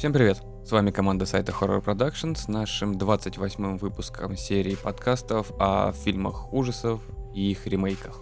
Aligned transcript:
Всем 0.00 0.14
привет! 0.14 0.40
С 0.64 0.72
вами 0.72 0.90
команда 0.90 1.26
сайта 1.26 1.52
Horror 1.52 1.84
Production 1.84 2.34
с 2.34 2.48
нашим 2.48 2.96
28-м 2.96 3.76
выпуском 3.76 4.34
серии 4.34 4.74
подкастов 4.74 5.52
о 5.58 5.92
фильмах 5.92 6.54
ужасов 6.54 7.02
и 7.34 7.50
их 7.50 7.66
ремейках. 7.66 8.18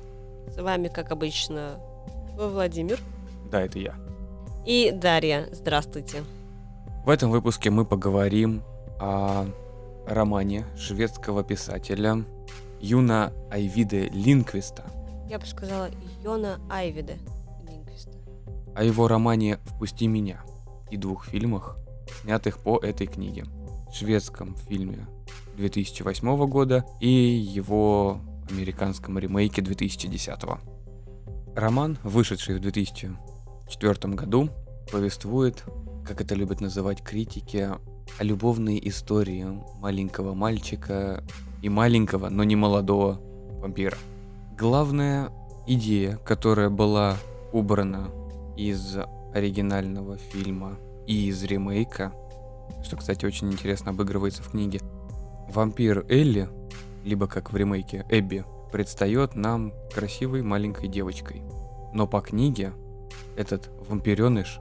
С 0.52 0.60
вами, 0.60 0.88
как 0.88 1.12
обычно, 1.12 1.78
Владимир 2.36 2.98
Да, 3.52 3.60
это 3.60 3.78
я. 3.78 3.94
и 4.66 4.90
Дарья. 4.90 5.48
Здравствуйте. 5.52 6.24
В 7.06 7.10
этом 7.10 7.30
выпуске 7.30 7.70
мы 7.70 7.84
поговорим 7.84 8.64
о 8.98 9.46
романе 10.04 10.66
шведского 10.76 11.44
писателя 11.44 12.24
Юна 12.80 13.32
Айвиде 13.52 14.08
Линквиста, 14.08 14.82
Я 15.30 15.38
бы 15.38 15.46
сказала 15.46 15.90
Йона 16.24 16.58
Айвиде 16.68 17.18
Линквиста. 17.70 18.10
о 18.74 18.82
его 18.82 19.06
романе 19.06 19.60
«Впусти 19.64 20.08
меня» 20.08 20.42
и 20.90 20.96
двух 20.96 21.26
фильмах, 21.26 21.76
снятых 22.22 22.58
по 22.58 22.78
этой 22.78 23.06
книге. 23.06 23.46
Шведском 23.92 24.56
фильме 24.68 25.06
2008 25.56 26.46
года 26.46 26.84
и 27.00 27.08
его 27.08 28.20
американском 28.50 29.18
ремейке 29.18 29.62
2010. 29.62 30.38
Роман, 31.54 31.98
вышедший 32.02 32.56
в 32.56 32.60
2004 32.60 34.14
году, 34.14 34.50
повествует, 34.92 35.64
как 36.06 36.20
это 36.20 36.34
любят 36.34 36.60
называть 36.60 37.02
критики, 37.02 37.68
о 38.18 38.24
любовной 38.24 38.80
истории 38.84 39.46
маленького 39.80 40.34
мальчика 40.34 41.22
и 41.62 41.68
маленького, 41.68 42.28
но 42.28 42.44
не 42.44 42.56
молодого 42.56 43.20
вампира. 43.60 43.98
Главная 44.56 45.30
идея, 45.66 46.16
которая 46.16 46.70
была 46.70 47.16
убрана 47.52 48.08
из 48.56 48.96
оригинального 49.34 50.16
фильма 50.16 50.78
и 51.06 51.28
из 51.28 51.42
ремейка, 51.44 52.12
что, 52.82 52.96
кстати, 52.96 53.24
очень 53.24 53.52
интересно 53.52 53.90
обыгрывается 53.90 54.42
в 54.42 54.50
книге. 54.50 54.80
Вампир 55.48 56.04
Элли, 56.08 56.48
либо 57.04 57.26
как 57.26 57.52
в 57.52 57.56
ремейке 57.56 58.04
Эбби, 58.10 58.44
предстает 58.70 59.34
нам 59.34 59.72
красивой 59.94 60.42
маленькой 60.42 60.88
девочкой. 60.88 61.42
Но 61.94 62.06
по 62.06 62.20
книге 62.20 62.72
этот 63.36 63.70
вампиреныш 63.88 64.60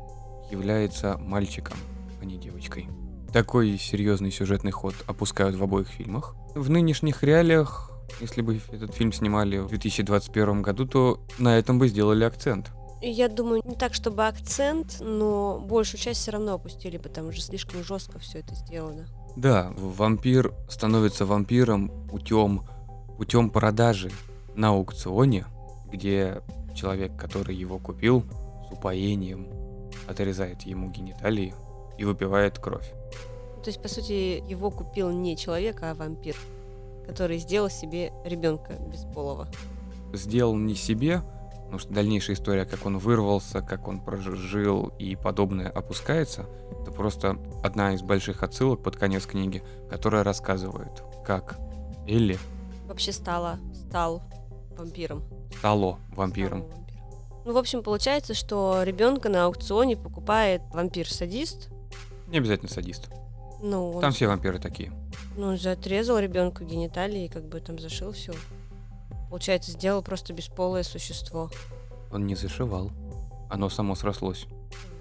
является 0.49 1.17
мальчиком, 1.17 1.77
а 2.21 2.25
не 2.25 2.37
девочкой. 2.37 2.87
Такой 3.33 3.77
серьезный 3.77 4.31
сюжетный 4.31 4.71
ход 4.71 4.95
опускают 5.05 5.55
в 5.55 5.63
обоих 5.63 5.89
фильмах. 5.89 6.35
В 6.55 6.69
нынешних 6.69 7.23
реалиях, 7.23 7.91
если 8.21 8.41
бы 8.41 8.61
этот 8.71 8.93
фильм 8.93 9.11
снимали 9.11 9.57
в 9.57 9.67
2021 9.67 10.61
году, 10.61 10.87
то 10.87 11.19
на 11.37 11.57
этом 11.57 11.77
бы 11.77 11.89
сделали 11.89 12.23
акцент. 12.23 12.71
Я 13.01 13.29
думаю, 13.29 13.61
не 13.63 13.75
так, 13.75 13.93
чтобы 13.93 14.25
акцент, 14.25 14.97
но 14.99 15.59
большую 15.59 16.01
часть 16.01 16.21
все 16.21 16.31
равно 16.31 16.53
опустили, 16.53 16.97
потому 16.97 17.31
что 17.31 17.41
слишком 17.41 17.83
жестко 17.83 18.17
все 18.17 18.39
это 18.39 18.55
сделано. 18.55 19.07
Да, 19.35 19.71
вампир 19.77 20.53
становится 20.67 21.25
вампиром 21.25 22.07
путем, 22.07 22.63
путем 23.17 23.51
продажи 23.51 24.11
на 24.55 24.69
аукционе, 24.69 25.45
где 25.91 26.41
человек, 26.73 27.15
который 27.15 27.55
его 27.55 27.77
купил, 27.77 28.23
с 28.67 28.73
упоением 28.73 29.47
отрезает 30.07 30.63
ему 30.63 30.89
гениталии 30.89 31.53
и 31.97 32.03
выпивает 32.03 32.57
кровь. 32.57 32.91
То 33.63 33.69
есть, 33.69 33.81
по 33.81 33.89
сути, 33.89 34.43
его 34.49 34.71
купил 34.71 35.11
не 35.11 35.37
человек, 35.37 35.83
а 35.83 35.93
вампир, 35.93 36.35
который 37.05 37.37
сделал 37.37 37.69
себе 37.69 38.11
ребенка 38.25 38.73
бесполого. 38.91 39.47
Сделал 40.13 40.55
не 40.55 40.73
себе, 40.73 41.21
потому 41.67 41.79
что 41.79 41.93
дальнейшая 41.93 42.37
история, 42.37 42.63
как 42.63 42.85
он 42.85 42.97
вырвался, 42.97 43.61
как 43.61 43.89
он 43.89 43.99
прожил 43.99 44.87
и 44.99 45.17
подобное 45.17 45.69
опускается, 45.69 46.45
это 46.81 46.91
просто 46.91 47.37
одна 47.61 47.93
из 47.93 48.01
больших 48.01 48.41
отсылок 48.41 48.81
под 48.81 48.95
конец 48.95 49.25
книги, 49.25 49.61
которая 49.89 50.23
рассказывает, 50.23 51.03
как 51.25 51.59
Элли 52.07 52.39
Вообще 52.87 53.11
стала, 53.11 53.59
стал 53.73 54.23
вампиром. 54.77 55.23
стало 55.57 55.99
вампиром. 56.15 56.63
Стала 56.63 56.63
вампиром. 56.63 56.65
Ну, 57.43 57.51
в 57.51 57.57
общем, 57.57 57.83
получается, 57.83 58.33
что 58.33 58.83
ребенка 58.83 59.27
на 59.27 59.43
аукционе 59.43 59.97
покупает 59.97 60.61
вампир-садист. 60.73 61.69
Не 62.27 62.37
обязательно 62.37 62.69
садист. 62.69 63.09
Ну, 63.61 63.91
он, 63.91 64.01
Там 64.01 64.13
все 64.13 64.27
вампиры 64.27 64.57
такие. 64.59 64.93
ну, 65.35 65.47
он 65.47 65.57
же 65.57 65.71
отрезал 65.71 66.17
ребенку 66.19 66.63
гениталии 66.63 67.25
и 67.25 67.27
как 67.29 67.43
бы 67.43 67.59
там 67.59 67.77
зашил 67.77 68.13
все. 68.13 68.33
Получается, 69.29 69.71
сделал 69.71 70.01
просто 70.01 70.33
бесполое 70.33 70.83
существо. 70.83 71.49
Он 72.11 72.25
не 72.25 72.35
зашивал. 72.35 72.91
Оно 73.49 73.69
само 73.69 73.95
срослось. 73.95 74.47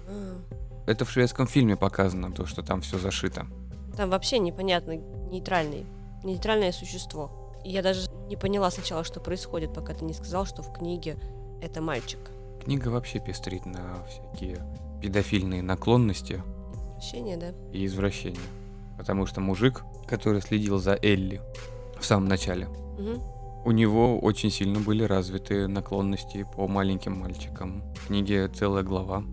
А. 0.07 0.37
Это 0.85 1.05
в 1.05 1.11
шведском 1.11 1.47
фильме 1.47 1.75
показано, 1.75 2.31
то, 2.31 2.45
что 2.45 2.61
там 2.63 2.81
все 2.81 2.97
зашито. 2.97 3.47
Там 3.95 4.09
вообще 4.09 4.39
непонятно, 4.39 4.95
нейтральный, 5.31 5.85
нейтральное 6.23 6.71
существо. 6.71 7.31
И 7.63 7.71
я 7.71 7.81
даже 7.81 8.09
не 8.29 8.35
поняла 8.35 8.69
сначала, 8.71 9.03
что 9.03 9.19
происходит, 9.19 9.73
пока 9.73 9.93
ты 9.93 10.05
не 10.05 10.13
сказал, 10.13 10.45
что 10.45 10.61
в 10.61 10.71
книге 10.73 11.17
это 11.61 11.81
мальчик. 11.81 12.19
Книга 12.63 12.89
вообще 12.89 13.19
пестрит 13.19 13.65
на 13.65 14.05
всякие 14.07 14.57
педофильные 15.01 15.61
наклонности 15.61 16.41
Извращение, 16.97 17.37
да? 17.37 17.53
и 17.71 17.85
извращения. 17.85 18.39
Потому 18.97 19.25
что 19.25 19.41
мужик, 19.41 19.83
который 20.07 20.41
следил 20.41 20.77
за 20.79 20.97
Элли 21.01 21.41
в 21.99 22.05
самом 22.05 22.27
начале, 22.27 22.67
Мгм. 22.97 23.21
У 23.67 23.71
него 23.71 24.17
очень 24.17 24.49
сильно 24.49 24.79
были 24.79 25.03
развиты 25.03 25.67
наклонности 25.67 26.47
по 26.55 26.69
маленьким 26.69 27.19
мальчикам. 27.19 27.83
В 27.95 28.07
книге 28.07 28.47
целая 28.47 28.81
глава 28.81 29.25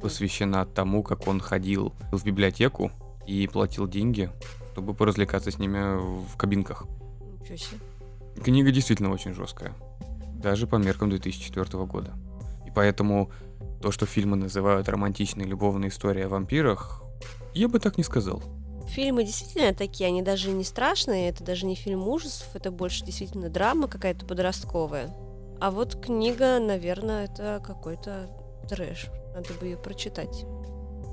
посвящена 0.00 0.64
тому, 0.64 1.02
как 1.02 1.26
он 1.26 1.40
ходил 1.40 1.92
в 2.12 2.24
библиотеку 2.24 2.92
и 3.26 3.48
платил 3.48 3.88
деньги, 3.88 4.30
чтобы 4.72 4.94
поразвлекаться 4.94 5.50
с 5.50 5.58
ними 5.58 5.96
в 6.24 6.36
кабинках. 6.36 6.86
Ничего 7.40 7.56
себе. 7.56 7.80
Книга 8.44 8.70
действительно 8.70 9.10
очень 9.10 9.34
жесткая. 9.34 9.72
Даже 10.36 10.68
по 10.68 10.76
меркам 10.76 11.10
2004 11.10 11.84
года. 11.84 12.12
И 12.64 12.70
поэтому 12.72 13.32
то, 13.82 13.90
что 13.90 14.06
фильмы 14.06 14.36
называют 14.36 14.88
романтичной 14.88 15.46
любовной 15.46 15.88
историей 15.88 16.26
о 16.26 16.28
вампирах, 16.28 17.02
я 17.54 17.66
бы 17.66 17.80
так 17.80 17.98
не 17.98 18.04
сказал. 18.04 18.40
Фильмы 18.88 19.24
действительно 19.24 19.74
такие, 19.74 20.08
они 20.08 20.22
даже 20.22 20.50
не 20.50 20.64
страшные, 20.64 21.28
это 21.28 21.42
даже 21.42 21.66
не 21.66 21.74
фильм 21.74 22.06
ужасов, 22.06 22.48
это 22.54 22.70
больше 22.70 23.04
действительно 23.04 23.48
драма 23.48 23.88
какая-то 23.88 24.26
подростковая. 24.26 25.14
А 25.60 25.70
вот 25.70 25.96
книга, 25.96 26.58
наверное, 26.60 27.24
это 27.24 27.62
какой-то 27.64 28.28
трэш. 28.68 29.06
Надо 29.34 29.52
бы 29.54 29.66
ее 29.66 29.76
прочитать. 29.76 30.44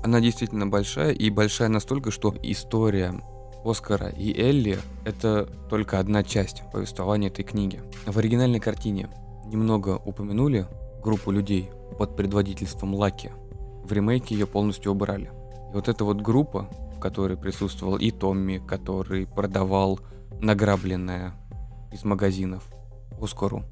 Она 0.04 0.20
действительно 0.20 0.66
большая, 0.66 1.12
и 1.12 1.30
большая 1.30 1.68
настолько, 1.68 2.10
что 2.10 2.34
история 2.42 3.14
Оскара 3.64 4.08
и 4.08 4.32
Элли— 4.38 4.78
это 5.04 5.48
только 5.70 5.98
одна 5.98 6.24
часть 6.24 6.62
повествования 6.72 7.28
этой 7.28 7.44
книги. 7.44 7.80
В 8.06 8.18
оригинальной 8.18 8.60
картине 8.60 9.08
немного 9.46 10.00
упомянули 10.04 10.66
группу 11.02 11.30
людей 11.30 11.70
под 11.98 12.16
предводительством 12.16 12.94
Лаки. 12.94 13.32
В 13.84 13.92
ремейке 13.92 14.34
ее 14.34 14.46
полностью 14.46 14.92
убрали. 14.92 15.30
И 15.70 15.74
вот 15.74 15.88
эта 15.88 16.04
вот 16.04 16.20
группа, 16.20 16.68
которой 17.02 17.36
присутствовал 17.36 17.96
и 17.96 18.12
Томми, 18.12 18.62
который 18.64 19.26
продавал 19.26 19.98
награбленное 20.40 21.34
из 21.90 22.04
магазинов 22.04 22.68
Оскару 23.20 23.64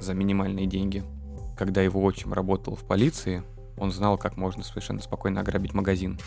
за 0.00 0.14
минимальные 0.14 0.66
деньги. 0.66 1.04
Когда 1.54 1.82
его 1.82 2.02
отчим 2.02 2.32
работал 2.32 2.76
в 2.76 2.84
полиции, 2.84 3.42
он 3.76 3.92
знал, 3.92 4.16
как 4.16 4.38
можно 4.38 4.62
совершенно 4.62 5.02
спокойно 5.02 5.42
ограбить 5.42 5.74
магазин. 5.74 6.18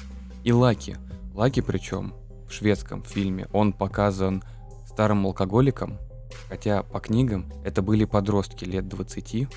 И 0.43 0.53
Лаки. 0.53 0.97
Лаки 1.33 1.61
причем 1.61 2.13
в 2.47 2.53
шведском 2.53 3.03
фильме 3.03 3.47
он 3.51 3.73
показан 3.73 4.43
старым 4.85 5.25
алкоголиком, 5.25 5.97
хотя 6.47 6.83
по 6.83 6.99
книгам 6.99 7.51
это 7.65 7.81
были 7.81 8.05
подростки 8.05 8.65
лет 8.65 8.87
20, 8.87 9.33
и 9.33 9.47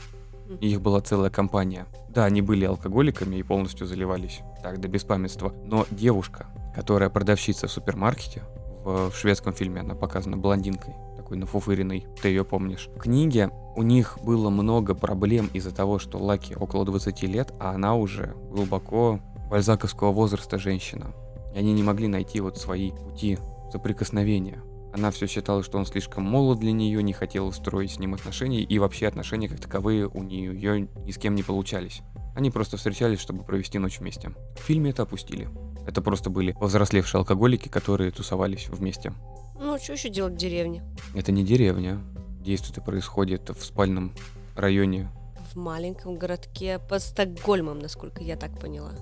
их 0.60 0.80
была 0.80 1.02
целая 1.02 1.28
компания. 1.28 1.86
Да, 2.08 2.24
они 2.24 2.40
были 2.40 2.64
алкоголиками 2.64 3.36
и 3.36 3.42
полностью 3.42 3.86
заливались 3.86 4.40
так 4.62 4.80
до 4.80 4.88
беспамятства, 4.88 5.52
но 5.64 5.84
девушка, 5.90 6.46
которая 6.74 7.10
продавщица 7.10 7.66
в 7.66 7.72
супермаркете, 7.72 8.42
в, 8.84 9.10
в 9.10 9.16
шведском 9.16 9.52
фильме 9.52 9.80
она 9.80 9.94
показана 9.94 10.36
блондинкой, 10.36 10.94
такой 11.16 11.38
нафуфыренной, 11.38 12.06
ты 12.20 12.28
ее 12.28 12.44
помнишь. 12.44 12.88
В 12.94 12.98
книге 12.98 13.50
у 13.76 13.82
них 13.82 14.18
было 14.22 14.50
много 14.50 14.94
проблем 14.94 15.48
из-за 15.52 15.74
того, 15.74 15.98
что 15.98 16.18
Лаки 16.18 16.54
около 16.54 16.84
20 16.84 17.22
лет, 17.22 17.52
а 17.58 17.70
она 17.70 17.94
уже 17.94 18.34
глубоко 18.50 19.20
бальзаковского 19.50 20.12
возраста 20.12 20.58
женщина. 20.58 21.12
И 21.54 21.58
они 21.58 21.72
не 21.72 21.82
могли 21.82 22.08
найти 22.08 22.40
вот 22.40 22.58
свои 22.58 22.90
пути 22.90 23.38
соприкосновения. 23.70 24.62
Она 24.92 25.10
все 25.10 25.26
считала, 25.26 25.62
что 25.62 25.78
он 25.78 25.86
слишком 25.86 26.22
молод 26.22 26.60
для 26.60 26.72
нее, 26.72 27.02
не 27.02 27.12
хотела 27.12 27.50
строить 27.50 27.92
с 27.92 27.98
ним 27.98 28.14
отношения, 28.14 28.60
и 28.60 28.78
вообще 28.78 29.08
отношения 29.08 29.48
как 29.48 29.60
таковые 29.60 30.08
у 30.08 30.22
нее 30.22 30.88
ни 31.04 31.10
с 31.10 31.18
кем 31.18 31.34
не 31.34 31.42
получались. 31.42 32.02
Они 32.34 32.50
просто 32.50 32.76
встречались, 32.76 33.20
чтобы 33.20 33.44
провести 33.44 33.78
ночь 33.78 34.00
вместе. 34.00 34.30
В 34.56 34.60
фильме 34.60 34.90
это 34.90 35.02
опустили. 35.02 35.48
Это 35.86 36.02
просто 36.02 36.30
были 36.30 36.52
повзрослевшие 36.52 37.20
алкоголики, 37.20 37.68
которые 37.68 38.10
тусовались 38.10 38.68
вместе. 38.68 39.12
Ну, 39.58 39.78
что 39.78 39.92
еще 39.92 40.08
делать 40.08 40.34
в 40.34 40.36
деревне? 40.36 40.82
Это 41.14 41.30
не 41.30 41.44
деревня. 41.44 42.00
Действие 42.40 42.84
происходит 42.84 43.50
в 43.50 43.64
спальном 43.64 44.12
районе. 44.56 45.10
В 45.52 45.56
маленьком 45.56 46.16
городке 46.16 46.78
под 46.80 47.02
Стокгольмом, 47.02 47.78
насколько 47.78 48.22
я 48.22 48.36
так 48.36 48.58
поняла. 48.58 48.92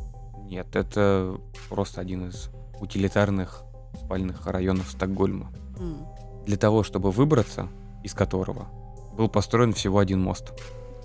Нет, 0.45 0.77
это 0.77 1.41
просто 1.71 2.01
один 2.03 2.29
из 2.29 2.51
утилитарных 2.81 3.63
спальных 4.05 4.47
районов 4.47 4.91
Стокгольма. 4.91 5.51
М, 5.79 6.07
Для 6.45 6.57
того, 6.57 6.83
чтобы 6.83 7.11
выбраться 7.11 7.69
из 8.03 8.13
которого 8.15 8.67
был 9.17 9.29
построен 9.29 9.73
всего 9.73 9.99
один 10.01 10.21
мост. 10.21 10.53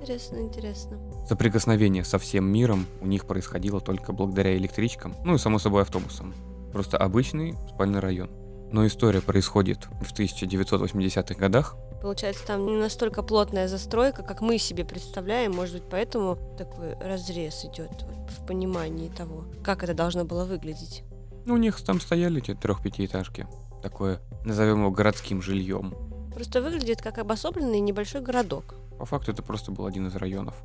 Интересно, 0.08 0.38
интересно. 0.38 1.00
Соприкосновение 1.28 2.06
со 2.06 2.18
всем 2.18 2.46
миром 2.46 2.86
у 3.02 3.08
них 3.08 3.28
происходило 3.28 3.82
только 3.82 4.14
благодаря 4.14 4.56
электричкам, 4.56 5.14
ну 5.26 5.36
и 5.36 5.38
само 5.38 5.60
собой 5.60 5.82
автобусам. 5.82 6.34
Просто 6.72 6.98
обычный 6.98 7.56
спальный 7.68 8.00
район. 8.00 8.30
Но 8.72 8.88
история 8.88 9.20
происходит 9.20 9.90
в 10.00 10.18
1980-х 10.18 11.36
годах, 11.36 11.76
Получается, 12.02 12.46
там 12.46 12.66
не 12.68 12.78
настолько 12.78 13.22
плотная 13.22 13.68
застройка, 13.68 14.24
как 14.24 14.40
мы 14.40 14.60
себе 14.60 14.86
представляем. 14.86 15.52
Может 15.54 15.74
быть, 15.74 15.90
поэтому 15.90 16.38
такой 16.58 16.94
разрез 17.02 17.66
идет 17.66 18.06
в 18.30 18.46
понимании 18.46 19.10
того, 19.10 19.46
как 19.62 19.84
это 19.84 19.94
должно 19.94 20.24
было 20.24 20.46
выглядеть. 20.46 21.04
Ну, 21.46 21.56
у 21.56 21.58
них 21.58 21.82
там 21.82 22.00
стояли 22.00 22.38
эти 22.38 22.54
трех-пятиэтажки. 22.54 23.48
Такое, 23.82 24.22
назовем 24.46 24.82
его 24.82 24.92
городским 24.92 25.42
жильем. 25.42 25.96
Просто 26.34 26.62
выглядит 26.62 27.02
как 27.02 27.18
обособленный 27.18 27.80
небольшой 27.80 28.22
городок. 28.22 28.76
По 28.98 29.06
факту 29.06 29.32
это 29.32 29.44
просто 29.44 29.72
был 29.72 29.86
один 29.86 30.08
из 30.08 30.16
районов. 30.16 30.56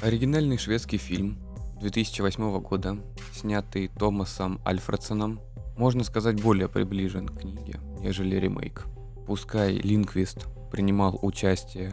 Оригинальный 0.00 0.58
шведский 0.58 0.98
фильм 0.98 1.38
2008 1.80 2.60
года, 2.60 2.96
снятый 3.34 3.88
Томасом 3.88 4.60
Альфредсоном, 4.66 5.40
можно 5.76 6.04
сказать, 6.04 6.40
более 6.40 6.68
приближен 6.68 7.28
к 7.28 7.40
книге, 7.40 7.80
нежели 8.00 8.36
ремейк. 8.36 8.84
Пускай 9.26 9.74
Линквист 9.74 10.46
принимал 10.70 11.18
участие 11.22 11.92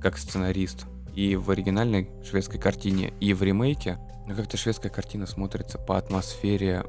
как 0.00 0.18
сценарист 0.18 0.86
и 1.14 1.36
в 1.36 1.50
оригинальной 1.50 2.10
шведской 2.24 2.58
картине, 2.58 3.12
и 3.20 3.34
в 3.34 3.42
ремейке, 3.42 3.98
но 4.26 4.34
как-то 4.34 4.56
шведская 4.56 4.88
картина 4.88 5.26
смотрится 5.26 5.78
по 5.78 5.96
атмосфере 5.96 6.84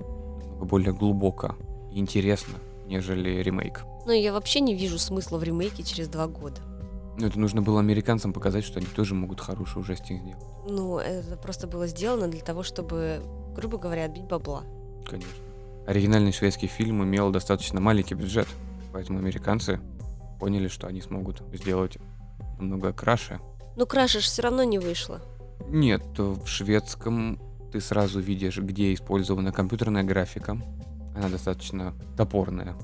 более 0.61 0.93
глубоко 0.93 1.55
и 1.91 1.99
интересно, 1.99 2.55
нежели 2.87 3.41
ремейк. 3.41 3.83
Но 4.05 4.11
я 4.13 4.33
вообще 4.33 4.59
не 4.59 4.75
вижу 4.75 4.97
смысла 4.97 5.37
в 5.37 5.43
ремейке 5.43 5.83
через 5.83 6.07
два 6.07 6.27
года. 6.27 6.61
Но 7.17 7.27
это 7.27 7.39
нужно 7.39 7.61
было 7.61 7.79
американцам 7.79 8.33
показать, 8.33 8.63
что 8.63 8.79
они 8.79 8.87
тоже 8.87 9.13
могут 9.13 9.39
хороший 9.39 9.79
ужастик 9.79 10.19
сделать. 10.19 10.43
Ну, 10.67 10.97
это 10.97 11.37
просто 11.37 11.67
было 11.67 11.87
сделано 11.87 12.27
для 12.27 12.41
того, 12.41 12.63
чтобы, 12.63 13.21
грубо 13.55 13.77
говоря, 13.77 14.05
отбить 14.05 14.23
бабла. 14.23 14.63
Конечно. 15.05 15.31
Оригинальный 15.85 16.31
шведский 16.31 16.67
фильм 16.67 17.03
имел 17.03 17.29
достаточно 17.29 17.79
маленький 17.79 18.15
бюджет, 18.15 18.47
поэтому 18.91 19.19
американцы 19.19 19.79
поняли, 20.39 20.67
что 20.67 20.87
они 20.87 21.01
смогут 21.01 21.43
сделать 21.53 21.97
намного 22.57 22.93
краше. 22.93 23.39
Ну, 23.75 23.85
краше 23.85 24.19
ж 24.19 24.23
все 24.23 24.41
равно 24.41 24.63
не 24.63 24.79
вышло. 24.79 25.21
Нет, 25.67 26.03
в 26.17 26.47
шведском 26.47 27.39
ты 27.71 27.81
сразу 27.81 28.19
видишь, 28.19 28.57
где 28.57 28.93
использована 28.93 29.51
компьютерная 29.51 30.03
графика. 30.03 30.57
Она 31.15 31.29
достаточно 31.29 31.93
топорная. 32.17 32.75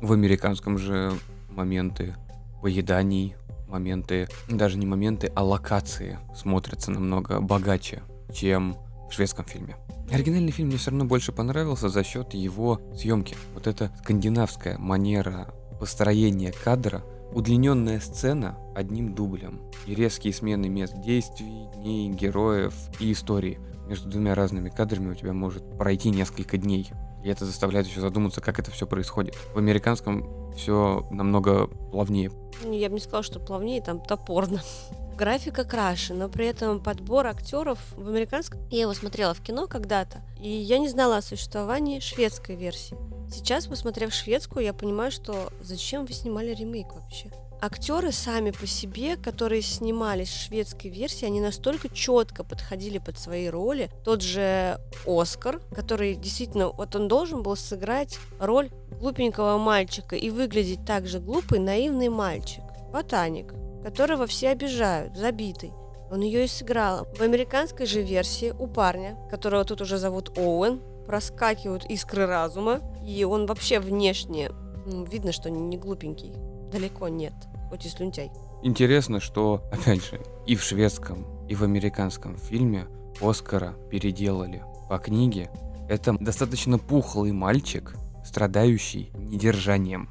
В 0.00 0.12
американском 0.12 0.78
же 0.78 1.12
моменты 1.48 2.14
поеданий, 2.60 3.34
моменты, 3.72 4.28
даже 4.48 4.78
не 4.78 4.86
моменты, 4.86 5.32
а 5.34 5.42
локации 5.42 6.18
смотрятся 6.36 6.90
намного 6.90 7.40
богаче, 7.40 8.02
чем 8.32 8.76
в 9.10 9.14
шведском 9.14 9.44
фильме. 9.44 9.76
Оригинальный 10.10 10.52
фильм 10.52 10.68
мне 10.68 10.76
все 10.76 10.90
равно 10.90 11.06
больше 11.06 11.32
понравился 11.32 11.88
за 11.88 12.04
счет 12.04 12.34
его 12.34 12.80
съемки. 12.94 13.34
Вот 13.54 13.66
эта 13.66 13.90
скандинавская 14.02 14.78
манера 14.78 15.54
построения 15.80 16.52
кадра, 16.52 17.02
удлиненная 17.32 17.98
сцена 17.98 18.58
одним 18.74 19.14
дублем 19.14 19.62
и 19.86 19.94
резкие 19.94 20.32
смены 20.32 20.68
мест 20.68 20.94
действий, 21.00 21.66
дней, 21.76 22.10
героев 22.10 22.74
и 23.00 23.10
истории. 23.12 23.58
Между 23.88 24.08
двумя 24.08 24.34
разными 24.34 24.68
кадрами 24.68 25.10
у 25.10 25.14
тебя 25.14 25.32
может 25.32 25.76
пройти 25.76 26.10
несколько 26.10 26.56
дней. 26.56 26.90
И 27.24 27.28
это 27.28 27.44
заставляет 27.44 27.86
еще 27.86 28.00
задуматься, 28.00 28.40
как 28.40 28.58
это 28.58 28.70
все 28.70 28.86
происходит. 28.86 29.34
В 29.54 29.58
американском 29.58 30.52
все 30.54 31.06
намного 31.10 31.66
плавнее. 31.66 32.30
Я 32.70 32.88
бы 32.88 32.94
не 32.94 33.00
сказала, 33.00 33.22
что 33.22 33.40
плавнее, 33.40 33.80
там 33.82 34.00
топорно. 34.00 34.62
Графика 35.16 35.64
краше, 35.64 36.14
но 36.14 36.28
при 36.28 36.46
этом 36.46 36.80
подбор 36.80 37.26
актеров 37.26 37.78
в 37.96 38.08
американском... 38.08 38.60
Я 38.70 38.82
его 38.82 38.94
смотрела 38.94 39.34
в 39.34 39.40
кино 39.40 39.66
когда-то, 39.66 40.22
и 40.40 40.48
я 40.48 40.78
не 40.78 40.88
знала 40.88 41.18
о 41.18 41.22
существовании 41.22 42.00
шведской 42.00 42.56
версии. 42.56 42.96
Сейчас, 43.30 43.66
посмотрев 43.66 44.12
шведскую, 44.12 44.64
я 44.64 44.72
понимаю, 44.72 45.10
что 45.10 45.50
зачем 45.60 46.06
вы 46.06 46.12
снимали 46.12 46.54
ремейк 46.54 46.94
вообще? 46.94 47.30
Актеры 47.64 48.10
сами 48.10 48.50
по 48.50 48.66
себе, 48.66 49.16
которые 49.16 49.62
снимались 49.62 50.30
в 50.30 50.46
шведской 50.46 50.90
версии, 50.90 51.26
они 51.26 51.40
настолько 51.40 51.88
четко 51.88 52.42
подходили 52.42 52.98
под 52.98 53.20
свои 53.20 53.46
роли. 53.48 53.88
Тот 54.04 54.20
же 54.20 54.80
Оскар, 55.06 55.60
который 55.72 56.16
действительно, 56.16 56.70
вот 56.70 56.96
он 56.96 57.06
должен 57.06 57.44
был 57.44 57.54
сыграть 57.54 58.18
роль 58.40 58.68
глупенького 58.98 59.58
мальчика 59.58 60.16
и 60.16 60.28
выглядеть 60.30 60.84
так 60.84 61.06
же 61.06 61.20
глупый, 61.20 61.60
наивный 61.60 62.08
мальчик. 62.08 62.64
Ботаник, 62.92 63.54
которого 63.84 64.26
все 64.26 64.48
обижают, 64.48 65.16
забитый. 65.16 65.70
Он 66.10 66.20
ее 66.20 66.46
и 66.46 66.48
сыграл. 66.48 67.06
В 67.16 67.20
американской 67.20 67.86
же 67.86 68.02
версии 68.02 68.52
у 68.58 68.66
парня, 68.66 69.16
которого 69.30 69.64
тут 69.64 69.82
уже 69.82 69.98
зовут 69.98 70.36
Оуэн, 70.36 70.82
проскакивают 71.06 71.84
искры 71.84 72.26
разума, 72.26 72.80
и 73.06 73.22
он 73.22 73.46
вообще 73.46 73.78
внешне 73.78 74.50
видно, 74.84 75.30
что 75.30 75.48
не 75.48 75.76
глупенький. 75.76 76.34
Далеко 76.72 77.08
нет, 77.08 77.34
хоть 77.72 77.86
и 77.86 77.88
слюнтяй. 77.88 78.30
Интересно, 78.62 79.18
что, 79.18 79.62
опять 79.72 80.04
же, 80.04 80.20
и 80.46 80.56
в 80.56 80.62
шведском, 80.62 81.24
и 81.48 81.54
в 81.54 81.62
американском 81.62 82.36
фильме 82.36 82.86
Оскара 83.18 83.72
переделали 83.90 84.62
по 84.90 84.98
книге. 84.98 85.50
Это 85.88 86.12
достаточно 86.12 86.78
пухлый 86.78 87.32
мальчик, 87.32 87.94
страдающий 88.26 89.10
недержанием. 89.14 90.10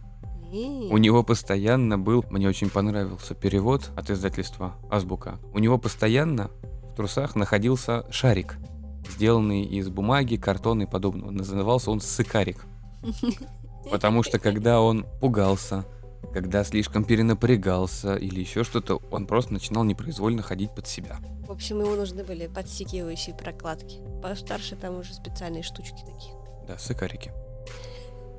У 0.89 0.97
него 0.97 1.21
постоянно 1.21 1.99
был, 1.99 2.25
мне 2.31 2.49
очень 2.49 2.71
понравился 2.71 3.35
перевод 3.35 3.91
от 3.95 4.09
издательства 4.09 4.73
Азбука. 4.89 5.37
У 5.53 5.59
него 5.59 5.77
постоянно 5.77 6.49
в 6.63 6.95
трусах 6.95 7.35
находился 7.35 8.11
шарик, 8.11 8.57
сделанный 9.07 9.65
из 9.65 9.87
бумаги, 9.87 10.37
картона 10.37 10.81
и 10.81 10.87
подобного. 10.87 11.29
Назывался 11.29 11.91
он 11.91 12.01
сыкарик. 12.01 12.65
Потому 13.91 14.23
что 14.23 14.39
когда 14.39 14.81
он 14.81 15.05
пугался, 15.19 15.85
когда 16.33 16.63
слишком 16.63 17.03
перенапрягался 17.03 18.15
или 18.15 18.39
еще 18.39 18.63
что-то, 18.63 19.01
он 19.11 19.27
просто 19.27 19.53
начинал 19.53 19.83
непроизвольно 19.83 20.41
ходить 20.41 20.73
под 20.73 20.87
себя. 20.87 21.17
В 21.47 21.51
общем, 21.51 21.81
ему 21.81 21.95
нужны 21.95 22.23
были 22.23 22.47
подсикивающие 22.47 23.35
прокладки. 23.35 23.99
Постарше 24.21 24.75
там 24.75 24.99
уже 24.99 25.13
специальные 25.13 25.63
штучки 25.63 26.01
такие. 26.05 26.33
Да, 26.67 26.77
сыкарики. 26.77 27.31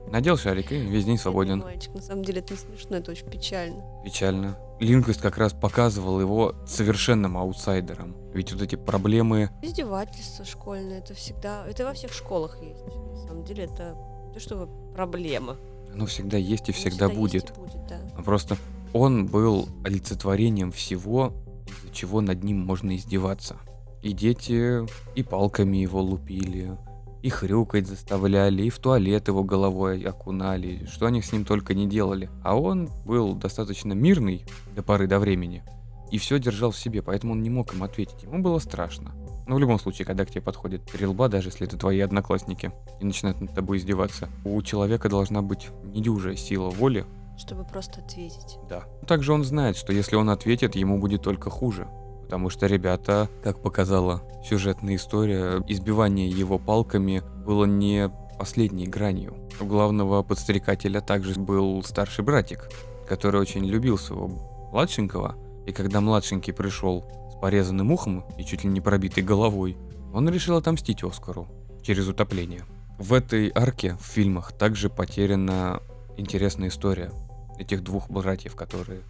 Надел 0.08 0.36
шарик 0.36 0.72
и 0.72 0.78
весь 0.78 1.04
день 1.04 1.18
свободен. 1.18 1.58
Бедный 1.58 1.72
мальчик, 1.72 1.94
на 1.94 2.02
самом 2.02 2.24
деле 2.24 2.40
это 2.40 2.54
не 2.54 2.58
смешно, 2.58 2.96
это 2.96 3.10
очень 3.12 3.30
печально. 3.30 3.82
Печально. 4.04 4.58
Линквист 4.80 5.20
как 5.20 5.38
раз 5.38 5.52
показывал 5.52 6.20
его 6.20 6.54
совершенным 6.66 7.38
аутсайдером. 7.38 8.16
Ведь 8.34 8.52
вот 8.52 8.62
эти 8.62 8.76
проблемы 8.76 9.50
Издевательство 9.62 10.44
школьное, 10.44 10.98
это 10.98 11.14
всегда, 11.14 11.64
это 11.66 11.84
во 11.84 11.92
всех 11.92 12.12
школах 12.12 12.60
есть. 12.62 12.84
На 12.84 13.16
самом 13.26 13.44
деле 13.44 13.64
это 13.64 13.96
то, 14.34 14.40
что 14.40 14.66
проблема. 14.94 15.56
Оно 15.94 16.06
всегда 16.06 16.36
есть 16.36 16.68
и 16.68 16.72
Оно 16.72 16.80
всегда 16.80 17.06
есть 17.06 17.18
будет. 17.18 17.50
и 17.50 17.60
будет, 17.60 17.86
да. 17.88 18.00
А 18.16 18.22
Просто 18.22 18.56
он 18.92 19.26
был 19.26 19.68
олицетворением 19.84 20.72
всего, 20.72 21.32
из-за 21.66 21.94
чего 21.94 22.20
над 22.20 22.42
ним 22.44 22.58
можно 22.60 22.96
издеваться. 22.96 23.56
И 24.02 24.12
дети 24.12 24.86
и 25.14 25.22
палками 25.22 25.76
его 25.76 26.02
лупили, 26.02 26.76
и 27.22 27.28
хрюкать 27.28 27.86
заставляли, 27.86 28.64
и 28.64 28.70
в 28.70 28.78
туалет 28.78 29.28
его 29.28 29.44
головой 29.44 30.02
окунали, 30.02 30.86
что 30.92 31.06
они 31.06 31.22
с 31.22 31.32
ним 31.32 31.44
только 31.44 31.72
не 31.72 31.86
делали. 31.86 32.28
А 32.42 32.56
он 32.58 32.90
был 33.06 33.34
достаточно 33.34 33.92
мирный 33.92 34.44
до 34.74 34.82
поры 34.82 35.06
до 35.06 35.20
времени, 35.20 35.62
и 36.10 36.18
все 36.18 36.38
держал 36.38 36.72
в 36.72 36.76
себе, 36.76 37.00
поэтому 37.00 37.32
он 37.32 37.42
не 37.42 37.50
мог 37.50 37.72
им 37.74 37.84
ответить. 37.84 38.24
Ему 38.24 38.42
было 38.42 38.58
страшно. 38.58 39.12
Но 39.46 39.56
в 39.56 39.58
любом 39.58 39.78
случае, 39.78 40.06
когда 40.06 40.24
к 40.24 40.30
тебе 40.30 40.40
подходит 40.40 40.84
три 40.84 41.06
лба, 41.06 41.28
даже 41.28 41.48
если 41.48 41.66
это 41.66 41.76
твои 41.76 42.00
одноклассники, 42.00 42.72
и 43.00 43.04
начинают 43.04 43.40
над 43.40 43.54
тобой 43.54 43.78
издеваться, 43.78 44.28
у 44.44 44.60
человека 44.62 45.08
должна 45.08 45.42
быть 45.42 45.68
недюжая 45.82 46.36
сила 46.36 46.70
воли, 46.70 47.04
Чтобы 47.38 47.64
просто 47.64 48.00
ответить. 48.00 48.58
да. 48.68 48.84
Также 49.06 49.32
он 49.32 49.42
знает, 49.44 49.76
что 49.76 49.92
если 49.92 50.16
он 50.16 50.30
ответит, 50.30 50.76
ему 50.76 50.98
будет 50.98 51.22
только 51.22 51.50
хуже. 51.50 51.88
Потому 52.24 52.50
что 52.50 52.66
ребята, 52.66 53.28
как 53.42 53.60
показала 53.60 54.22
сюжетная 54.48 54.96
история, 54.96 55.62
избивание 55.68 56.28
его 56.28 56.58
палками 56.58 57.22
было 57.44 57.64
не 57.64 58.10
последней 58.38 58.86
гранью. 58.86 59.36
У 59.60 59.66
главного 59.66 60.22
подстрекателя 60.22 61.00
также 61.00 61.38
был 61.38 61.82
старший 61.82 62.24
братик, 62.24 62.70
который 63.08 63.40
очень 63.40 63.64
любил 63.66 63.98
своего 63.98 64.28
младшенького. 64.72 65.36
И 65.66 65.72
когда 65.72 66.00
младшенький 66.00 66.52
пришел 66.54 67.04
порезанным 67.42 67.90
ухом 67.90 68.24
и 68.38 68.44
чуть 68.44 68.62
ли 68.62 68.70
не 68.70 68.80
пробитой 68.80 69.24
головой, 69.24 69.76
он 70.14 70.28
решил 70.28 70.56
отомстить 70.56 71.02
Оскару 71.02 71.48
через 71.82 72.06
утопление. 72.06 72.62
В 72.98 73.12
этой 73.12 73.50
арке 73.52 73.96
в 74.00 74.06
фильмах 74.06 74.52
также 74.52 74.88
потеряна 74.88 75.82
интересная 76.16 76.68
история 76.68 77.10
этих 77.58 77.82
двух 77.82 78.08
братьев, 78.08 78.54
которые 78.54 79.00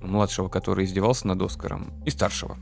младшего, 0.00 0.48
который 0.48 0.84
издевался 0.84 1.26
над 1.26 1.42
Оскаром, 1.42 1.92
и 2.06 2.10
старшего. 2.10 2.56